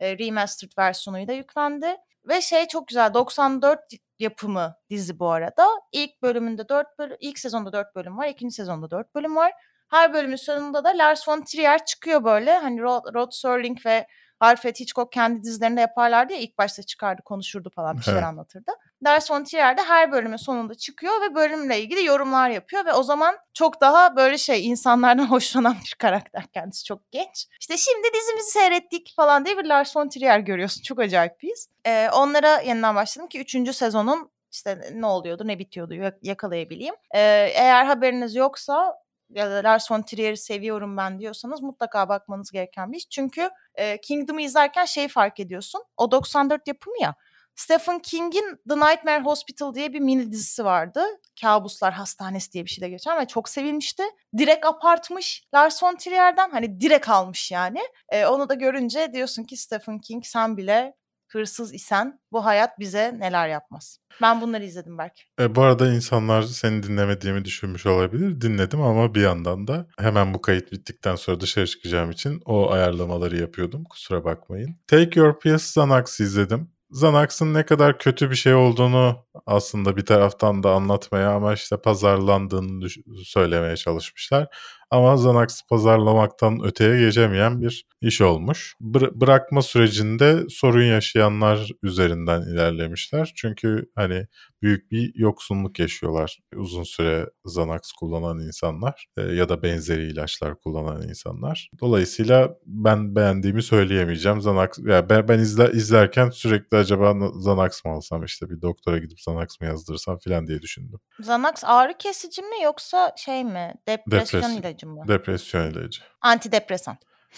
E, 0.00 0.18
remastered 0.18 0.72
versiyonu 0.78 1.28
da 1.28 1.32
yüklendi. 1.32 1.96
Ve 2.28 2.40
şey 2.40 2.68
çok 2.68 2.88
güzel 2.88 3.14
94 3.14 3.80
yapımı 4.18 4.76
dizi 4.90 5.18
bu 5.18 5.30
arada. 5.30 5.66
İlk 5.92 6.22
bölümünde 6.22 6.68
4 6.68 6.98
bölüm, 6.98 7.16
ilk 7.20 7.38
sezonda 7.38 7.72
4 7.72 7.94
bölüm 7.94 8.18
var, 8.18 8.28
ikinci 8.28 8.54
sezonda 8.54 8.90
4 8.90 9.14
bölüm 9.14 9.36
var. 9.36 9.52
Her 9.90 10.12
bölümün 10.12 10.36
sonunda 10.36 10.84
da 10.84 10.88
Lars 10.88 11.28
von 11.28 11.40
Trier 11.40 11.84
çıkıyor 11.84 12.24
böyle. 12.24 12.58
Hani 12.58 12.80
Rod, 12.80 13.14
Rod 13.14 13.32
Serling 13.32 13.86
ve 13.86 14.06
Alfred 14.40 14.76
Hitchcock 14.76 15.12
kendi 15.12 15.42
dizilerinde 15.42 15.80
yaparlardı 15.80 16.32
ya 16.32 16.38
ilk 16.38 16.58
başta 16.58 16.82
çıkardı 16.82 17.22
konuşurdu 17.24 17.70
falan 17.74 17.96
bir 17.96 18.02
şeyler 18.02 18.18
Evet. 18.18 18.28
anlatırdı. 18.28 18.72
Lars 19.04 19.30
von 19.30 19.44
Trier 19.44 19.76
de 19.76 19.82
her 19.82 20.12
bölümün 20.12 20.36
sonunda 20.36 20.74
çıkıyor 20.74 21.12
ve 21.20 21.34
bölümle 21.34 21.80
ilgili 21.80 22.04
yorumlar 22.04 22.50
yapıyor 22.50 22.84
ve 22.86 22.92
o 22.92 23.02
zaman 23.02 23.36
çok 23.54 23.80
daha 23.80 24.16
böyle 24.16 24.38
şey 24.38 24.66
insanlardan 24.68 25.26
hoşlanan 25.30 25.76
bir 25.84 25.94
karakter 25.98 26.46
kendisi 26.46 26.84
çok 26.84 27.10
genç. 27.10 27.46
İşte 27.60 27.76
şimdi 27.76 28.08
dizimizi 28.14 28.50
seyrettik 28.50 29.12
falan 29.16 29.44
diye 29.44 29.58
bir 29.58 29.64
Lars 29.64 29.96
von 29.96 30.08
Trier 30.08 30.38
görüyorsun. 30.38 30.82
Çok 30.82 31.00
acayip 31.00 31.40
bir 31.42 31.48
his. 31.50 31.68
Ee, 31.86 32.08
onlara 32.12 32.60
yeniden 32.60 32.94
başladım 32.94 33.28
ki 33.28 33.40
3. 33.40 33.72
sezonun 33.72 34.30
işte 34.52 34.80
ne 34.94 35.06
oluyordu 35.06 35.46
ne 35.46 35.58
bitiyordu 35.58 35.94
yak- 35.94 36.18
yakalayabileyim. 36.24 36.94
Ee, 37.14 37.20
eğer 37.54 37.84
haberiniz 37.84 38.34
yoksa 38.34 38.94
ya 39.30 39.50
da 39.50 39.68
Lars 39.68 39.90
von 39.90 40.02
Trier'i 40.02 40.36
seviyorum 40.36 40.96
ben 40.96 41.18
diyorsanız 41.18 41.62
mutlaka 41.62 42.08
bakmanız 42.08 42.50
gereken 42.50 42.92
bir 42.92 42.96
iş. 42.96 43.08
Çünkü 43.08 43.50
e, 43.74 44.00
Kingdom'u 44.00 44.40
izlerken 44.40 44.84
şeyi 44.84 45.08
fark 45.08 45.40
ediyorsun. 45.40 45.82
O 45.96 46.10
94 46.10 46.68
yapımı 46.68 46.96
ya. 47.00 47.14
Stephen 47.56 47.98
King'in 47.98 48.60
The 48.68 48.76
Nightmare 48.76 49.22
Hospital 49.22 49.74
diye 49.74 49.92
bir 49.92 50.00
mini 50.00 50.32
dizisi 50.32 50.64
vardı. 50.64 51.04
Kabuslar 51.40 51.92
Hastanesi 51.92 52.52
diye 52.52 52.64
bir 52.64 52.70
şey 52.70 52.82
de 52.82 52.88
geçer 52.88 53.20
ve 53.20 53.26
çok 53.26 53.48
sevilmişti. 53.48 54.02
Direkt 54.38 54.66
apartmış 54.66 55.44
Lars 55.54 55.82
von 55.82 55.96
Trier'den. 55.96 56.50
Hani 56.50 56.80
direkt 56.80 57.08
almış 57.08 57.50
yani. 57.50 57.80
E, 58.08 58.26
onu 58.26 58.48
da 58.48 58.54
görünce 58.54 59.12
diyorsun 59.12 59.44
ki 59.44 59.56
Stephen 59.56 59.98
King 59.98 60.24
sen 60.24 60.56
bile 60.56 60.94
hırsız 61.36 61.74
isen 61.74 62.20
bu 62.32 62.44
hayat 62.44 62.78
bize 62.78 63.14
neler 63.18 63.48
yapmaz. 63.48 63.98
Ben 64.22 64.40
bunları 64.40 64.64
izledim 64.64 64.98
belki. 64.98 65.22
E, 65.40 65.54
bu 65.54 65.62
arada 65.62 65.92
insanlar 65.92 66.42
seni 66.42 66.82
dinlemediğimi 66.82 67.44
düşünmüş 67.44 67.86
olabilir. 67.86 68.40
Dinledim 68.40 68.82
ama 68.82 69.14
bir 69.14 69.20
yandan 69.20 69.66
da 69.66 69.86
hemen 69.98 70.34
bu 70.34 70.40
kayıt 70.40 70.72
bittikten 70.72 71.16
sonra 71.16 71.40
dışarı 71.40 71.66
çıkacağım 71.66 72.10
için 72.10 72.42
o 72.44 72.70
ayarlamaları 72.70 73.36
yapıyordum. 73.36 73.84
Kusura 73.84 74.24
bakmayın. 74.24 74.76
Take 74.86 75.20
Your 75.20 75.38
Pill 75.38 75.54
Xanax 75.54 76.20
izledim. 76.20 76.76
Xanax'ın 76.90 77.54
ne 77.54 77.66
kadar 77.66 77.98
kötü 77.98 78.30
bir 78.30 78.36
şey 78.36 78.54
olduğunu 78.54 79.26
aslında 79.46 79.96
bir 79.96 80.06
taraftan 80.06 80.62
da 80.62 80.70
anlatmaya 80.70 81.30
ama 81.30 81.54
işte 81.54 81.76
pazarlandığını 81.76 82.88
söylemeye 83.24 83.76
çalışmışlar. 83.76 84.48
Ama 84.90 85.14
Xanax 85.14 85.62
pazarlamaktan 85.70 86.64
öteye 86.64 87.00
geçemeyen 87.00 87.62
bir 87.62 87.86
iş 88.00 88.20
olmuş. 88.20 88.74
Bır- 88.80 89.20
bırakma 89.20 89.62
sürecinde 89.62 90.44
sorun 90.48 90.84
yaşayanlar 90.84 91.70
üzerinden 91.82 92.42
ilerlemişler. 92.42 93.32
Çünkü 93.36 93.90
hani 93.94 94.26
büyük 94.62 94.90
bir 94.90 95.12
yoksunluk 95.14 95.78
yaşıyorlar 95.78 96.38
uzun 96.56 96.82
süre 96.82 97.26
Xanax 97.44 97.92
kullanan 97.92 98.38
insanlar 98.38 99.06
e, 99.16 99.22
ya 99.22 99.48
da 99.48 99.62
benzeri 99.62 100.06
ilaçlar 100.06 100.60
kullanan 100.60 101.08
insanlar. 101.08 101.70
Dolayısıyla 101.80 102.56
ben 102.66 103.16
beğendiğimi 103.16 103.62
söyleyemeyeceğim. 103.62 104.38
Xanax 104.38 104.68
ya 104.86 105.08
ben, 105.08 105.28
ben 105.28 105.38
izle, 105.38 105.70
izlerken 105.72 106.30
sürekli 106.30 106.76
acaba 106.76 107.14
Xanax 107.34 107.84
mı 107.84 107.92
alsam 107.92 108.24
işte 108.24 108.50
bir 108.50 108.62
doktora 108.62 108.98
gidip 108.98 109.18
Xanax 109.18 109.60
mı 109.60 109.66
yazdırsam 109.66 110.18
falan 110.18 110.46
diye 110.46 110.62
düşündüm. 110.62 111.00
Xanax 111.18 111.64
ağrı 111.64 111.94
kesici 111.98 112.42
mi 112.42 112.62
yoksa 112.64 113.12
şey 113.16 113.44
mi? 113.44 113.74
Depresyon 113.88 114.40
Depresyon. 114.42 114.62
ilacı 114.62 114.75
mı? 114.84 115.04
Depresyon 115.08 115.70
ilacı. 115.70 116.02
Antidepresan. 116.20 116.96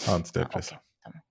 Antidepresan. 0.08 0.78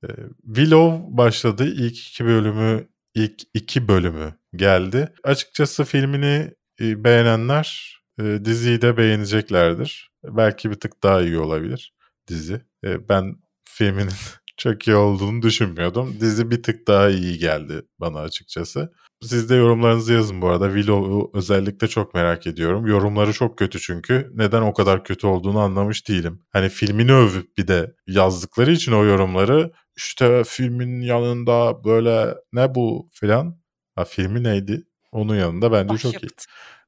okey, 0.04 0.16
Ee, 0.26 0.30
Willow 0.46 1.18
başladı. 1.18 1.66
İlk 1.66 2.00
iki 2.08 2.26
bölümü 2.26 2.88
ilk 3.16 3.42
iki 3.54 3.88
bölümü 3.88 4.34
geldi. 4.56 5.14
Açıkçası 5.24 5.84
filmini 5.86 6.52
e, 6.82 7.04
beğenenler 7.04 7.98
e, 8.20 8.24
diziyi 8.46 8.82
de 8.82 8.98
beğeneceklerdir. 8.98 10.12
Belki 10.24 10.70
bir 10.70 10.76
tık 10.76 11.04
daha 11.04 11.22
iyi 11.22 11.40
olabilir 11.40 11.94
dizi. 12.28 12.62
E, 12.84 13.10
ben 13.10 13.36
filminin 13.70 14.14
çok 14.58 14.88
iyi 14.88 14.96
olduğunu 14.96 15.42
düşünmüyordum. 15.42 16.18
Dizi 16.20 16.52
bir 16.52 16.64
tık 16.64 16.88
daha 16.88 17.10
iyi 17.10 17.38
geldi 17.38 17.82
bana 18.00 18.20
açıkçası. 18.20 18.94
Siz 19.22 19.50
de 19.50 19.56
yorumlarınızı 19.56 20.14
yazın 20.14 20.42
bu 20.42 20.48
arada. 20.50 20.68
Willow'u 20.68 21.32
özellikle 21.34 21.88
çok 21.88 22.14
merak 22.14 22.48
ediyorum. 22.48 22.88
Yorumları 22.88 23.34
çok 23.34 23.58
kötü 23.58 23.80
çünkü. 23.80 24.32
Neden 24.34 24.62
o 24.62 24.74
kadar 24.74 25.04
kötü 25.04 25.28
olduğunu 25.28 25.60
anlamış 25.60 26.08
değilim. 26.08 26.42
Hani 26.54 26.70
filmini 26.70 27.14
övüp 27.14 27.58
bir 27.58 27.68
de 27.68 27.96
yazdıkları 28.08 28.72
için 28.72 28.92
o 28.92 29.06
yorumları 29.06 29.72
işte 29.96 30.44
filmin 30.48 31.02
yanında 31.02 31.84
böyle 31.84 32.36
ne 32.54 32.76
bu 32.76 33.10
filan. 33.14 33.60
Ha 33.96 34.06
filmi 34.06 34.44
neydi? 34.44 34.84
Onun 35.12 35.36
yanında 35.36 35.72
bence 35.72 35.98
çok 35.98 36.12
iyi. 36.14 36.16
Başyapıt. 36.16 36.46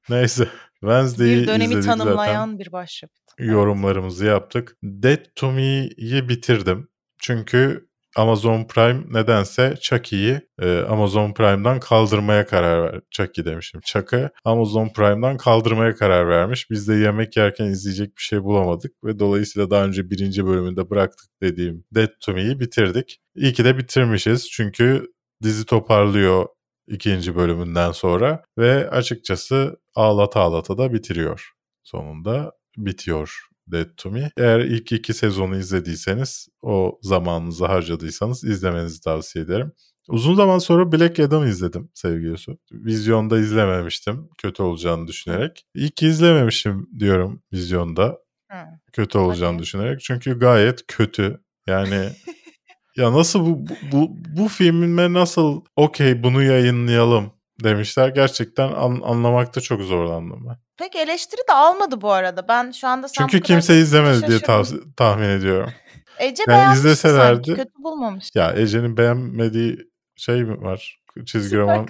Neyse. 0.10 0.48
Wednesday'i 0.80 1.38
Bir 1.42 1.48
dönemi 1.48 1.64
izledik 1.64 1.84
zaten. 1.84 1.98
tanımlayan 2.00 2.60
bir 2.60 2.72
başyapıt. 2.72 3.20
yorumlarımızı 3.40 4.26
yaptık. 4.26 4.78
Dead 4.84 5.26
to 5.36 5.52
Me'yi 5.52 6.30
bitirdim. 6.30 6.88
Çünkü 7.22 7.89
Amazon 8.16 8.64
Prime 8.64 9.04
nedense 9.10 9.76
Chucky'yi 9.82 10.42
e, 10.62 10.80
Amazon 10.80 11.34
Prime'dan 11.34 11.80
kaldırmaya 11.80 12.46
karar 12.46 12.84
ver. 12.84 13.02
Chucky 13.12 13.46
demişim. 13.46 13.82
Chuck'ı 13.82 14.30
Amazon 14.46 14.90
Prime'dan 14.90 15.38
kaldırmaya 15.38 15.96
karar 15.96 16.28
vermiş. 16.30 16.70
Biz 16.70 16.88
de 16.88 16.94
yemek 16.94 17.38
yerken 17.38 17.66
izleyecek 17.66 18.18
bir 18.18 18.22
şey 18.22 18.44
bulamadık 18.44 19.04
ve 19.04 19.20
dolayısıyla 19.20 19.70
daha 19.70 19.86
önce 19.86 20.10
birinci 20.10 20.46
bölümünde 20.46 20.90
bıraktık 20.90 21.30
dediğim 21.42 21.84
Dead 21.96 22.10
to 22.22 22.34
Me'yi 22.34 22.60
bitirdik. 22.60 23.20
İyi 23.36 23.54
ki 23.54 23.66
de 23.66 23.78
bitirmişiz 23.78 24.50
çünkü 24.50 25.08
dizi 25.44 25.66
toparlıyor 25.66 26.46
ikinci 26.88 27.36
bölümünden 27.36 27.92
sonra 27.92 28.44
ve 28.58 28.90
açıkçası 28.90 29.78
ağlata 29.96 30.40
ağlata 30.42 30.78
da 30.78 30.94
bitiriyor. 30.94 31.52
Sonunda 31.84 32.52
bitiyor 32.78 33.49
Dead 33.72 33.88
to 33.98 34.12
Me. 34.12 34.32
Eğer 34.38 34.60
ilk 34.60 34.92
iki 34.92 35.14
sezonu 35.14 35.58
izlediyseniz 35.58 36.48
o 36.62 37.00
zamanınızı 37.02 37.66
harcadıysanız 37.66 38.44
izlemenizi 38.44 39.02
tavsiye 39.02 39.46
ederim. 39.46 39.72
Uzun 40.10 40.36
zaman 40.36 40.60
sonra 40.60 40.92
Black 40.92 41.20
Adam 41.20 41.48
izledim 41.48 41.90
sevgili 41.94 42.38
Su. 42.38 42.58
Vizyonda 42.72 43.40
izlememiştim 43.40 44.30
kötü 44.38 44.64
olacağını 44.64 45.08
düşünerek. 45.08 45.66
İyi 45.76 45.90
ki 45.90 46.08
izlememişim 46.08 46.90
diyorum 47.00 47.42
vizyonda 47.54 48.18
Hı. 48.52 48.58
kötü 48.94 49.18
olacağını 49.18 49.54
Hadi. 49.54 49.64
düşünerek. 49.64 50.00
Çünkü 50.02 50.40
gayet 50.40 50.88
kötü. 50.88 51.40
Yani 51.68 52.10
ya 52.98 53.14
nasıl 53.14 53.46
bu 53.46 53.68
bu, 53.68 53.76
bu, 53.92 54.10
bu 54.38 54.48
filmime 54.48 55.14
nasıl 55.14 55.62
okey 55.76 56.24
bunu 56.24 56.44
yayınlayalım 56.44 57.32
demişler. 57.64 58.10
Gerçekten 58.10 58.68
an- 58.72 59.02
anlamakta 59.04 59.62
çok 59.62 59.82
zorlandım 59.82 60.46
ben. 60.50 60.58
Peki 60.78 60.98
eleştiri 60.98 61.42
de 61.50 61.54
almadı 61.54 62.02
bu 62.02 62.12
arada. 62.12 62.48
Ben 62.48 62.72
şu 62.72 62.88
anda 62.88 63.08
sen 63.08 63.28
Çünkü 63.28 63.42
kimse 63.44 63.80
izlemedi 63.80 64.28
diye 64.28 64.40
tav- 64.40 64.94
tahmin 64.98 65.30
ediyorum. 65.30 65.70
Ece 66.20 66.44
Yani 66.48 66.74
izleselerdi- 66.78 67.36
sanki. 67.36 67.54
Kötü 67.56 67.84
bulmamış. 67.84 68.30
Ya 68.36 68.52
Ece'nin 68.54 68.98
beğenmediği 68.98 69.78
şey 70.16 70.44
mi 70.44 70.62
var? 70.62 71.00
Çizgi 71.26 71.50
Süper 71.50 71.60
roman 71.62 71.88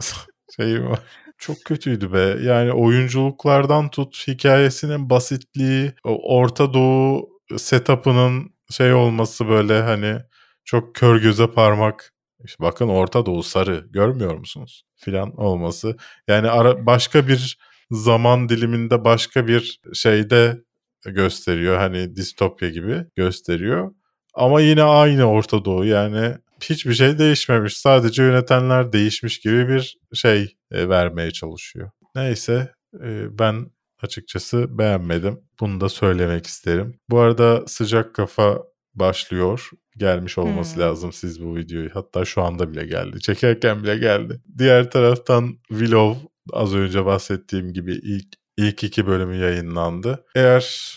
şey 0.56 0.66
mi 0.66 0.88
var? 0.90 0.98
Çok 1.38 1.56
kötüydü 1.64 2.12
be. 2.12 2.36
Yani 2.42 2.72
oyunculuklardan 2.72 3.88
tut 3.90 4.28
hikayesinin 4.28 5.10
basitliği, 5.10 5.92
Orta 6.04 6.74
Doğu 6.74 7.28
setup'ının 7.56 8.50
şey 8.70 8.94
olması 8.94 9.48
böyle 9.48 9.82
hani 9.82 10.16
çok 10.64 10.94
kör 10.94 11.16
göze 11.20 11.46
parmak. 11.50 12.12
İşte 12.46 12.64
bakın 12.64 12.88
Orta 12.88 13.26
Doğu 13.26 13.42
sarı 13.42 13.86
görmüyor 13.90 14.34
musunuz? 14.34 14.82
Filan 14.96 15.40
olması. 15.40 15.96
Yani 16.28 16.50
ara, 16.50 16.86
başka 16.86 17.28
bir 17.28 17.58
zaman 17.90 18.48
diliminde 18.48 19.04
başka 19.04 19.46
bir 19.46 19.80
şeyde 19.94 20.62
gösteriyor. 21.04 21.76
Hani 21.76 22.16
distopya 22.16 22.68
gibi 22.68 23.04
gösteriyor. 23.16 23.94
Ama 24.34 24.60
yine 24.60 24.82
aynı 24.82 25.24
Orta 25.24 25.64
Doğu 25.64 25.84
yani 25.84 26.34
hiçbir 26.62 26.94
şey 26.94 27.18
değişmemiş. 27.18 27.76
Sadece 27.76 28.22
yönetenler 28.22 28.92
değişmiş 28.92 29.40
gibi 29.40 29.68
bir 29.68 29.98
şey 30.14 30.56
e, 30.70 30.88
vermeye 30.88 31.30
çalışıyor. 31.30 31.90
Neyse 32.14 32.72
e, 33.04 33.38
ben 33.38 33.66
açıkçası 34.02 34.78
beğenmedim. 34.78 35.40
Bunu 35.60 35.80
da 35.80 35.88
söylemek 35.88 36.46
isterim. 36.46 37.00
Bu 37.10 37.18
arada 37.18 37.66
sıcak 37.66 38.14
kafa 38.14 38.62
başlıyor. 38.94 39.70
Gelmiş 39.96 40.38
olması 40.38 40.74
Hmm. 40.74 40.82
lazım 40.82 41.12
siz 41.12 41.42
bu 41.42 41.56
videoyu. 41.56 41.90
Hatta 41.94 42.24
şu 42.24 42.42
anda 42.42 42.72
bile 42.72 42.86
geldi. 42.86 43.20
Çekerken 43.20 43.82
bile 43.82 43.96
geldi. 43.98 44.40
Diğer 44.58 44.90
taraftan 44.90 45.58
Willow 45.68 46.28
az 46.52 46.74
önce 46.74 47.04
bahsettiğim 47.04 47.72
gibi 47.72 47.92
ilk 47.94 48.26
ilk 48.56 48.84
iki 48.84 49.06
bölümü 49.06 49.36
yayınlandı. 49.36 50.24
Eğer 50.34 50.96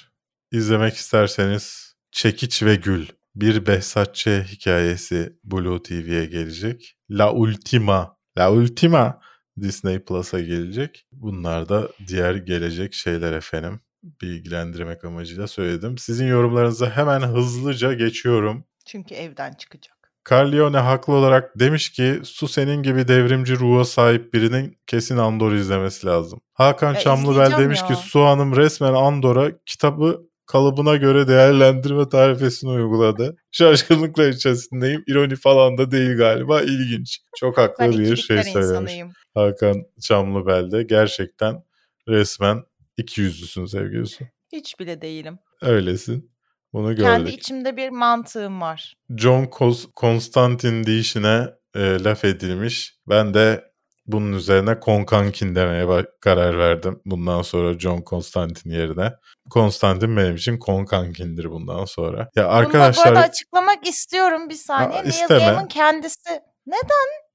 izlemek 0.51 0.93
isterseniz 0.93 1.95
Çekiç 2.11 2.63
ve 2.63 2.75
Gül 2.75 3.05
bir 3.35 3.65
Behzatçı 3.67 4.45
hikayesi 4.51 5.33
Blue 5.43 5.83
TV'ye 5.83 6.25
gelecek. 6.25 6.95
La 7.09 7.33
Ultima, 7.33 8.17
La 8.37 8.51
Ultima 8.53 9.21
Disney 9.61 9.99
Plus'a 9.99 10.39
gelecek. 10.39 11.05
Bunlar 11.11 11.69
da 11.69 11.89
diğer 12.07 12.35
gelecek 12.35 12.93
şeyler 12.93 13.33
efendim. 13.33 13.79
Bilgilendirmek 14.21 15.05
amacıyla 15.05 15.47
söyledim. 15.47 15.97
Sizin 15.97 16.27
yorumlarınıza 16.27 16.89
hemen 16.97 17.21
hızlıca 17.21 17.93
geçiyorum. 17.93 18.65
Çünkü 18.91 19.15
evden 19.15 19.53
çıkacak. 19.53 19.95
Carlione 20.29 20.77
haklı 20.77 21.13
olarak 21.13 21.59
demiş 21.59 21.89
ki 21.89 22.19
su 22.23 22.47
senin 22.47 22.83
gibi 22.83 23.07
devrimci 23.07 23.55
ruha 23.55 23.85
sahip 23.85 24.33
birinin 24.33 24.77
kesin 24.87 25.17
Andor 25.17 25.51
izlemesi 25.53 26.07
lazım. 26.07 26.41
Hakan 26.53 26.93
Ya 26.93 26.99
Çamlıbel 26.99 27.31
izleyeceğim 27.31 27.63
demiş 27.63 27.81
ya. 27.81 27.87
ki 27.87 27.95
Su 27.95 28.21
Hanım 28.21 28.55
resmen 28.55 28.93
Andor'a 28.93 29.51
kitabı 29.65 30.29
kalıbına 30.45 30.95
göre 30.95 31.27
değerlendirme 31.27 32.09
tarifesini 32.09 32.69
uyguladı. 32.69 33.37
Şaşkınlıkla 33.51 34.27
içerisindeyim. 34.27 35.03
İroni 35.07 35.35
falan 35.35 35.77
da 35.77 35.91
değil 35.91 36.17
galiba. 36.17 36.61
İlginç. 36.61 37.19
Çok 37.37 37.57
haklı 37.57 37.83
Ben 37.83 37.91
bir 37.91 38.15
şey 38.15 38.43
söylemiş. 38.43 38.55
insanıyım. 38.55 39.11
Hakan 39.33 39.83
Çamlıbel 40.01 40.71
de 40.71 40.83
gerçekten 40.83 41.63
resmen 42.07 42.63
iki 42.97 43.21
yüzlüsün 43.21 43.65
sevgili 43.65 44.05
Su. 44.07 44.23
Hiç 44.53 44.79
bile 44.79 45.01
değilim. 45.01 45.39
Öylesin. 45.61 46.31
Bunu 46.73 46.89
gördük. 46.89 47.03
Kendi 47.03 47.29
içimde 47.29 47.77
bir 47.77 47.89
mantığım 47.89 48.61
var. 48.61 48.95
John 49.17 49.49
Constantine 49.95 50.85
deyişine 50.85 51.47
e, 51.75 52.03
laf 52.03 52.25
edilmiş. 52.25 52.95
Ben 53.09 53.33
de 53.33 53.69
bunun 54.05 54.33
üzerine 54.33 54.79
Konkankin 54.79 55.55
demeye 55.55 56.05
karar 56.21 56.57
verdim. 56.57 57.01
Bundan 57.05 57.41
sonra 57.41 57.79
John 57.79 58.03
Constantine 58.09 58.75
yerine. 58.75 59.13
Constantine 59.51 60.17
benim 60.17 60.35
için 60.35 60.57
Konkankin'dir 60.57 61.51
bundan 61.51 61.85
sonra. 61.85 62.29
Ya 62.35 62.43
Bunu 62.43 62.43
da 62.43 62.47
bu 62.47 62.51
arkadaşlar 62.51 63.07
arada 63.07 63.19
açıklamak 63.19 63.87
istiyorum 63.87 64.49
bir 64.49 64.55
saniye. 64.55 64.99
Aa, 64.99 65.01
Neil 65.01 65.09
isteme. 65.09 65.39
Gaiman 65.39 65.67
kendisi. 65.67 66.29
Ne? 66.67 66.75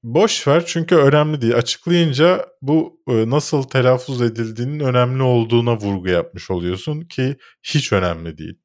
boş 0.03 0.47
ver 0.47 0.63
çünkü 0.65 0.95
önemli 0.95 1.41
değil. 1.41 1.55
Açıklayınca 1.55 2.45
bu 2.61 3.01
e, 3.07 3.29
nasıl 3.29 3.63
telaffuz 3.63 4.21
edildiğinin 4.21 4.79
önemli 4.79 5.23
olduğuna 5.23 5.77
vurgu 5.77 6.07
yapmış 6.09 6.51
oluyorsun 6.51 7.01
ki 7.01 7.35
hiç 7.63 7.93
önemli 7.93 8.37
değil. 8.37 8.59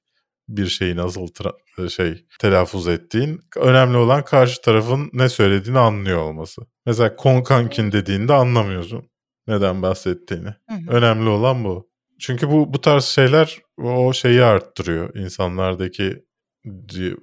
Bir 0.50 0.66
şeyi 0.66 0.96
nasıl 0.96 1.26
tra- 1.26 1.84
e, 1.84 1.88
şey 1.88 2.26
telaffuz 2.38 2.88
ettiğin 2.88 3.40
önemli 3.56 3.96
olan 3.96 4.24
karşı 4.24 4.62
tarafın 4.62 5.10
ne 5.12 5.28
söylediğini 5.28 5.78
anlıyor 5.78 6.18
olması. 6.18 6.62
Mesela 6.86 7.16
konkankin 7.16 7.92
dediğinde 7.92 8.32
anlamıyorsun 8.32 9.10
neden 9.46 9.82
bahsettiğini. 9.82 10.54
Hı 10.68 10.74
hı. 10.74 10.90
Önemli 10.90 11.28
olan 11.28 11.64
bu. 11.64 11.90
Çünkü 12.20 12.50
bu 12.50 12.74
bu 12.74 12.80
tarz 12.80 13.04
şeyler 13.04 13.58
o 13.76 14.12
şeyi 14.12 14.42
arttırıyor. 14.42 15.14
İnsanlardaki 15.14 16.24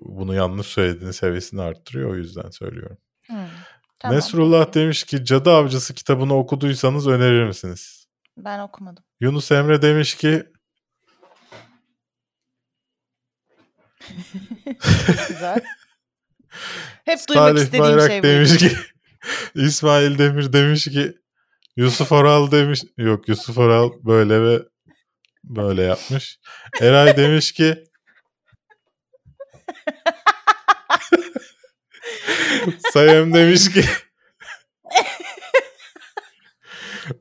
bunu 0.01 0.35
yanlış 0.35 0.67
söylediğini 0.67 1.13
seviyesini 1.13 1.61
arttırıyor 1.61 2.09
o 2.09 2.15
yüzden 2.15 2.49
söylüyorum. 2.49 2.97
Hı. 3.27 3.33
Tamam, 3.99 4.17
Nesrullah 4.17 4.73
demiş 4.73 5.03
ki 5.03 5.25
Cadı 5.25 5.51
Avcısı 5.51 5.93
kitabını 5.93 6.35
okuduysanız 6.37 7.07
önerir 7.07 7.45
misiniz? 7.45 8.07
Ben 8.37 8.59
okumadım. 8.59 9.03
Yunus 9.19 9.51
Emre 9.51 9.81
demiş 9.81 10.15
ki 10.15 10.43
güzel. 15.27 15.59
Hep 17.05 17.19
duymak 17.29 17.47
Salih 17.49 17.61
istediğim 17.61 17.83
Bayrak 17.85 18.07
şey 18.11 18.19
bu. 18.19 18.23
demiş 18.23 18.57
ki 18.57 18.71
İsmail 19.55 20.17
Demir 20.17 20.53
demiş 20.53 20.85
ki 20.85 21.17
Yusuf 21.75 22.11
Oral 22.11 22.51
demiş 22.51 22.83
yok 22.97 23.27
Yusuf 23.29 23.57
Oral 23.57 23.91
böyle 24.03 24.41
ve 24.41 24.59
böyle 25.43 25.81
yapmış. 25.83 26.39
Eray 26.81 27.17
demiş 27.17 27.51
ki 27.51 27.83
Sayem 32.93 33.33
demiş 33.33 33.71
ki 33.73 33.83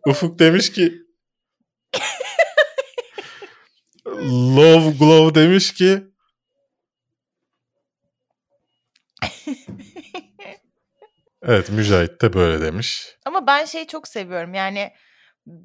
Ufuk 0.07 0.39
demiş 0.39 0.73
ki 0.73 1.03
Love 4.57 4.91
Glove 4.99 5.35
demiş 5.35 5.75
ki 5.75 6.03
Evet 11.43 11.71
Mücahit 11.71 12.23
de 12.23 12.33
böyle 12.33 12.61
demiş. 12.61 13.17
Ama 13.25 13.47
ben 13.47 13.65
şeyi 13.65 13.87
çok 13.87 14.09
seviyorum. 14.09 14.55
Yani 14.55 14.93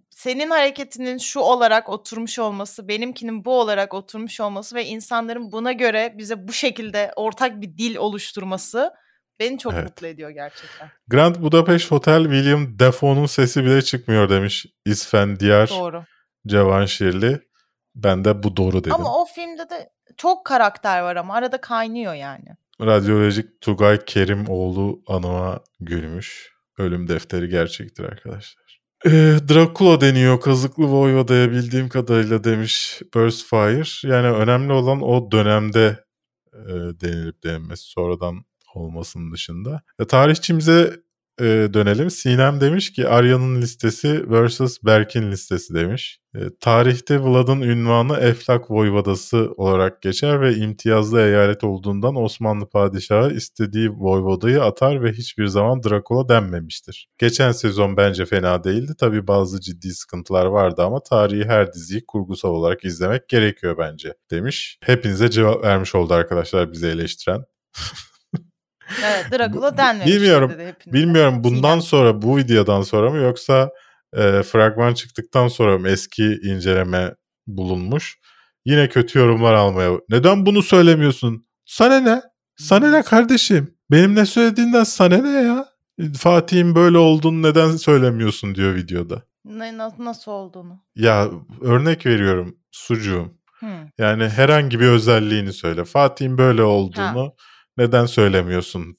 senin 0.09 0.49
hareketinin 0.49 1.17
şu 1.17 1.39
olarak 1.39 1.89
oturmuş 1.89 2.39
olması, 2.39 2.87
benimkinin 2.87 3.45
bu 3.45 3.59
olarak 3.59 3.93
oturmuş 3.93 4.39
olması 4.39 4.75
ve 4.75 4.85
insanların 4.85 5.51
buna 5.51 5.71
göre 5.71 6.13
bize 6.17 6.47
bu 6.47 6.53
şekilde 6.53 7.11
ortak 7.15 7.61
bir 7.61 7.77
dil 7.77 7.95
oluşturması 7.95 8.93
beni 9.39 9.57
çok 9.57 9.73
Evet. 9.73 9.83
mutlu 9.83 10.07
ediyor 10.07 10.29
gerçekten. 10.29 10.89
Grand 11.07 11.35
Budapest 11.35 11.91
Hotel 11.91 12.23
William 12.23 12.79
Defoe'nun 12.79 13.25
sesi 13.25 13.65
bile 13.65 13.81
çıkmıyor 13.81 14.29
demiş 14.29 14.65
İsfendiyar 14.85 15.69
Doğru. 15.69 16.03
Cevanşirli. 16.47 17.39
Ben 17.95 18.25
de 18.25 18.43
bu 18.43 18.57
doğru 18.57 18.79
dedim. 18.79 18.93
Ama 18.93 19.21
o 19.21 19.25
filmde 19.25 19.69
de 19.69 19.89
çok 20.17 20.45
karakter 20.45 21.01
var 21.01 21.15
ama 21.15 21.33
arada 21.33 21.61
kaynıyor 21.61 22.13
yani. 22.13 22.49
Radyolojik 22.81 23.61
Tugay 23.61 24.05
Kerimoğlu 24.05 25.03
anıma 25.07 25.59
gülmüş. 25.79 26.51
ölüm 26.77 27.07
defteri 27.07 27.49
gerçektir 27.49 28.03
arkadaşlar. 28.03 28.81
Ee, 29.05 29.09
Dracula 29.49 30.01
deniyor 30.01 30.41
kazıklı 30.41 30.83
Voivoda'ya 30.83 31.51
bildiğim 31.51 31.89
kadarıyla 31.89 32.43
demiş 32.43 33.01
Burst 33.13 33.49
Fire. 33.49 34.13
Yani 34.13 34.27
önemli 34.27 34.73
olan 34.73 35.01
o 35.01 35.31
dönemde 35.31 36.03
e, 36.53 36.69
denilip 37.01 37.43
denilmesi 37.43 37.83
sonradan 37.83 38.45
olmasının 38.75 39.31
dışında. 39.31 39.81
E, 39.99 40.05
tarihçimize 40.05 40.93
e, 41.41 41.73
dönelim. 41.73 42.09
Sinem 42.09 42.61
demiş 42.61 42.93
ki 42.93 43.07
Arya'nın 43.07 43.61
listesi 43.61 44.31
versus 44.31 44.77
Berk'in 44.83 45.31
listesi 45.31 45.73
demiş. 45.73 46.19
E, 46.35 46.39
tarihte 46.59 47.23
Vlad'ın 47.23 47.61
ünvanı 47.61 48.17
Eflak 48.17 48.71
Voyvodası 48.71 49.49
olarak 49.57 50.01
geçer 50.01 50.41
ve 50.41 50.55
imtiyazlı 50.55 51.21
eyalet 51.21 51.63
olduğundan 51.63 52.15
Osmanlı 52.15 52.69
padişahı 52.69 53.33
istediği 53.33 53.89
Voyvoda'yı 53.89 54.63
atar 54.63 55.03
ve 55.03 55.11
hiçbir 55.11 55.47
zaman 55.47 55.83
Dracula 55.83 56.29
denmemiştir. 56.29 57.07
Geçen 57.17 57.51
sezon 57.51 57.97
bence 57.97 58.25
fena 58.25 58.63
değildi. 58.63 58.93
Tabi 58.99 59.27
bazı 59.27 59.61
ciddi 59.61 59.93
sıkıntılar 59.93 60.45
vardı 60.45 60.81
ama 60.83 61.03
tarihi 61.03 61.45
her 61.45 61.73
diziyi 61.73 62.05
kurgusal 62.05 62.49
olarak 62.49 62.85
izlemek 62.85 63.29
gerekiyor 63.29 63.77
bence 63.77 64.13
demiş. 64.31 64.77
Hepinize 64.83 65.29
cevap 65.29 65.63
vermiş 65.63 65.95
oldu 65.95 66.13
arkadaşlar 66.13 66.71
bizi 66.71 66.87
eleştiren. 66.87 67.43
Evet 69.05 69.25
Dracula 69.31 69.77
denmemiş 69.77 70.15
Bilmiyorum, 70.15 70.49
dedi. 70.49 70.75
Bilmiyorum 70.87 71.43
bundan 71.43 71.79
sonra 71.79 72.21
bu 72.21 72.37
videodan 72.37 72.81
sonra 72.81 73.09
mı 73.09 73.17
yoksa 73.17 73.69
e, 74.13 74.43
fragman 74.43 74.93
çıktıktan 74.93 75.47
sonra 75.47 75.77
mı 75.77 75.89
eski 75.89 76.39
inceleme 76.43 77.15
bulunmuş. 77.47 78.17
Yine 78.65 78.89
kötü 78.89 79.19
yorumlar 79.19 79.53
almaya. 79.53 79.91
Neden 80.09 80.45
bunu 80.45 80.63
söylemiyorsun? 80.63 81.45
Sana 81.65 81.99
ne? 81.99 82.21
Sana 82.57 82.91
ne 82.91 83.03
kardeşim? 83.03 83.75
Benim 83.91 84.15
ne 84.15 84.25
söylediğinden 84.25 84.83
sana 84.83 85.17
ne 85.17 85.29
ya? 85.41 85.65
Fatih'in 86.17 86.75
böyle 86.75 86.97
olduğunu 86.97 87.41
neden 87.41 87.75
söylemiyorsun 87.75 88.55
diyor 88.55 88.75
videoda. 88.75 89.21
Ne, 89.45 89.77
na- 89.77 89.95
nasıl 89.99 90.31
olduğunu. 90.31 90.79
Ya 90.95 91.29
örnek 91.61 92.05
veriyorum 92.05 92.57
sucuğum. 92.71 93.33
Hı. 93.59 93.65
Yani 93.97 94.29
herhangi 94.29 94.79
bir 94.79 94.87
özelliğini 94.87 95.53
söyle. 95.53 95.83
Fatih'in 95.85 96.37
böyle 96.37 96.63
olduğunu 96.63 97.33
neden 97.77 98.05
söylemiyorsun? 98.05 98.97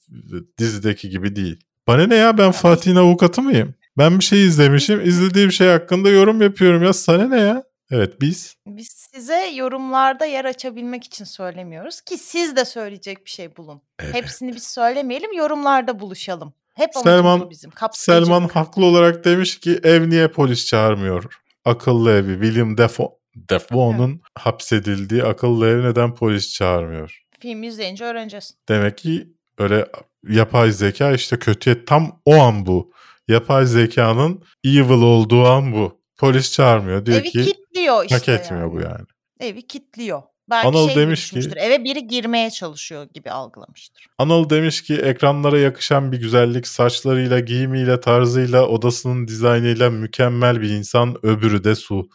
Dizideki 0.57 1.09
gibi 1.09 1.35
değil. 1.35 1.59
Bana 1.87 2.07
ne 2.07 2.15
ya 2.15 2.37
ben 2.37 2.51
Fatih'in 2.51 2.95
avukatı 2.95 3.41
mıyım? 3.41 3.75
Ben 3.97 4.19
bir 4.19 4.23
şey 4.23 4.45
izlemişim. 4.45 5.01
izlediğim 5.05 5.51
şey 5.51 5.67
hakkında 5.67 6.09
yorum 6.09 6.41
yapıyorum 6.41 6.83
ya. 6.83 6.93
Sana 6.93 7.27
ne 7.27 7.39
ya? 7.39 7.63
Evet 7.91 8.21
biz. 8.21 8.55
Biz 8.67 8.87
size 9.13 9.51
yorumlarda 9.55 10.25
yer 10.25 10.45
açabilmek 10.45 11.03
için 11.03 11.25
söylemiyoruz 11.25 12.01
ki 12.01 12.17
siz 12.17 12.55
de 12.55 12.65
söyleyecek 12.65 13.25
bir 13.25 13.29
şey 13.29 13.57
bulun. 13.57 13.81
Evet. 13.99 14.13
Hepsini 14.15 14.55
biz 14.55 14.63
söylemeyelim, 14.67 15.33
yorumlarda 15.33 15.99
buluşalım. 15.99 16.53
Hep 16.75 16.89
Selman- 16.95 17.49
bizim. 17.49 17.71
kapsayıcı. 17.71 18.25
Selman 18.25 18.47
haklı 18.47 18.85
olarak 18.85 19.25
demiş 19.25 19.59
ki 19.59 19.79
ev 19.83 20.09
niye 20.09 20.27
polis 20.27 20.65
çağırmıyor? 20.65 21.39
Akıllı 21.65 22.11
evi. 22.11 22.33
William 22.33 22.77
Defoe, 22.77 23.07
Defoe'nun 23.35 24.21
hapsedildiği 24.35 25.23
akıllı 25.23 25.67
ev 25.67 25.83
neden 25.83 26.15
polis 26.15 26.53
çağırmıyor? 26.53 27.22
Film 27.43 27.63
izleyince 27.63 28.05
öğreneceğiz. 28.05 28.53
Demek 28.69 28.97
ki 28.97 29.27
öyle 29.57 29.85
yapay 30.29 30.71
zeka 30.71 31.11
işte 31.11 31.39
kötüye 31.39 31.85
tam 31.85 32.21
o 32.25 32.35
an 32.35 32.65
bu. 32.65 32.91
Yapay 33.27 33.65
zekanın 33.65 34.43
evil 34.63 35.01
olduğu 35.01 35.43
an 35.43 35.73
bu. 35.73 36.01
Polis 36.17 36.51
çağırmıyor. 36.51 37.05
Diyor 37.05 37.17
Evi 37.17 37.29
ki 37.29 37.31
kilitliyor 37.31 38.03
işte 38.03 38.15
hak 38.15 38.29
etmiyor 38.29 38.63
yani. 38.63 38.73
bu 38.73 38.81
yani. 38.81 39.05
Evi 39.39 39.67
kilitliyor. 39.67 40.21
Belki 40.49 40.67
Anıl 40.67 40.87
şey 40.87 40.95
demiş 40.95 41.31
ki-. 41.31 41.51
Eve 41.55 41.83
biri 41.83 42.07
girmeye 42.07 42.49
çalışıyor 42.51 43.07
gibi 43.13 43.31
algılamıştır. 43.31 44.07
Anıl 44.17 44.49
demiş 44.49 44.83
ki 44.83 44.95
ekranlara 44.95 45.59
yakışan 45.59 46.11
bir 46.11 46.19
güzellik 46.19 46.67
saçlarıyla, 46.67 47.39
giyimiyle, 47.39 47.99
tarzıyla, 47.99 48.67
odasının 48.67 49.27
dizaynıyla 49.27 49.89
mükemmel 49.89 50.61
bir 50.61 50.69
insan 50.69 51.25
öbürü 51.25 51.63
de 51.63 51.75
su. 51.75 52.09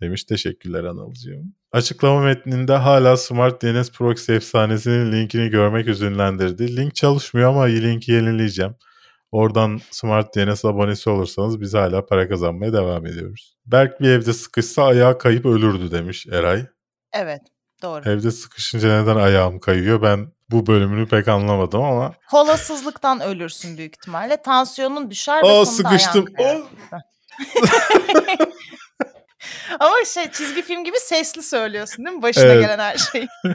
Demiş 0.00 0.24
teşekkürler 0.24 0.84
Anılcığım. 0.84 1.54
Açıklama 1.72 2.20
metninde 2.20 2.72
hala 2.74 3.16
Smart 3.16 3.62
DNS 3.62 3.90
Proxy 3.92 4.32
efsanesinin 4.34 5.12
linkini 5.12 5.50
görmek 5.50 5.88
üzünlendirdi. 5.88 6.76
Link 6.76 6.94
çalışmıyor 6.94 7.48
ama 7.50 7.62
linki 7.62 8.12
yenileyeceğim. 8.12 8.74
Oradan 9.32 9.80
Smart 9.90 10.36
DNS 10.36 10.64
abonesi 10.64 11.10
olursanız 11.10 11.60
biz 11.60 11.74
hala 11.74 12.06
para 12.06 12.28
kazanmaya 12.28 12.72
devam 12.72 13.06
ediyoruz. 13.06 13.56
Berk 13.66 14.00
bir 14.00 14.08
evde 14.08 14.32
sıkışsa 14.32 14.84
ayağı 14.84 15.18
kayıp 15.18 15.46
ölürdü 15.46 15.90
demiş 15.90 16.26
Eray. 16.32 16.66
Evet, 17.12 17.40
doğru. 17.82 18.08
Evde 18.08 18.30
sıkışınca 18.30 19.00
neden 19.02 19.16
ayağım 19.16 19.60
kayıyor 19.60 20.02
ben 20.02 20.32
bu 20.50 20.66
bölümünü 20.66 21.08
pek 21.08 21.28
anlamadım 21.28 21.82
ama 21.82 22.14
Kolasızlıktan 22.30 23.20
ölürsün 23.20 23.78
büyük 23.78 23.94
ihtimalle. 23.96 24.42
Tansiyonun 24.42 25.10
düşer 25.10 25.42
ve 25.42 25.48
Aa 25.48 25.64
sonunda 25.66 25.88
ayağın 25.88 25.98
sıkıştım. 26.00 26.24
kayar. 26.34 26.62
Ama 29.80 29.94
şey 30.14 30.30
çizgi 30.30 30.62
film 30.62 30.84
gibi 30.84 30.96
sesli 30.98 31.42
söylüyorsun 31.42 32.04
değil 32.04 32.16
mi? 32.16 32.22
Başına 32.22 32.44
Evet. 32.44 32.62
gelen 32.62 32.78
her 32.78 32.96
şeyi. 32.98 33.28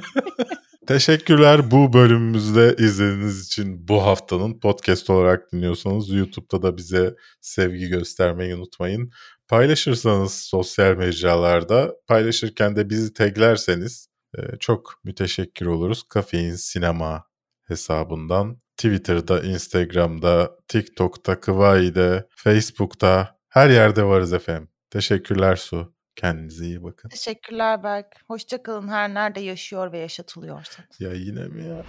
Teşekkürler 0.88 1.72
bu 1.72 1.94
bölümümüzde 1.94 2.76
izlediğiniz 2.80 3.46
için 3.46 3.88
bu 3.88 4.06
haftanın 4.06 4.60
podcast 4.60 5.10
olarak 5.10 5.52
dinliyorsanız 5.52 6.10
YouTube'da 6.10 6.62
da 6.62 6.78
bize 6.78 7.16
sevgi 7.42 7.88
göstermeyi 7.88 8.56
unutmayın. 8.56 9.12
Paylaşırsanız 9.48 10.34
sosyal 10.34 10.96
mecralarda 10.96 11.96
paylaşırken 12.08 12.76
de 12.76 12.90
bizi 12.90 13.14
taglerseniz 13.14 14.08
e, 14.38 14.42
çok 14.60 14.94
müteşekkir 15.04 15.66
oluruz. 15.66 16.04
Kafein 16.10 16.56
Sinema 16.56 17.24
hesabından 17.68 18.62
Twitter'da, 18.78 19.42
Instagram'da, 19.42 20.52
TikTok'ta, 20.68 21.40
Kıvayi'de, 21.40 22.28
Facebook'ta 22.36 23.40
her 23.50 23.70
yerde 23.70 24.04
varız 24.04 24.34
efendim. 24.34 24.70
Teşekkürler 24.90 25.56
Su. 25.56 25.94
Kendinize 26.16 26.66
iyi 26.66 26.84
bakın. 26.84 27.10
Teşekkürler 27.10 27.84
Berk. 27.84 28.08
Hoşçakalın 28.28 28.88
her 28.88 29.14
nerede 29.14 29.40
yaşıyor 29.40 29.92
ve 29.92 29.98
yaşatılıyorsanız. 29.98 31.02
Ya 31.02 31.14
yine 31.14 31.48
mi 31.48 31.64
ya? 31.66 31.86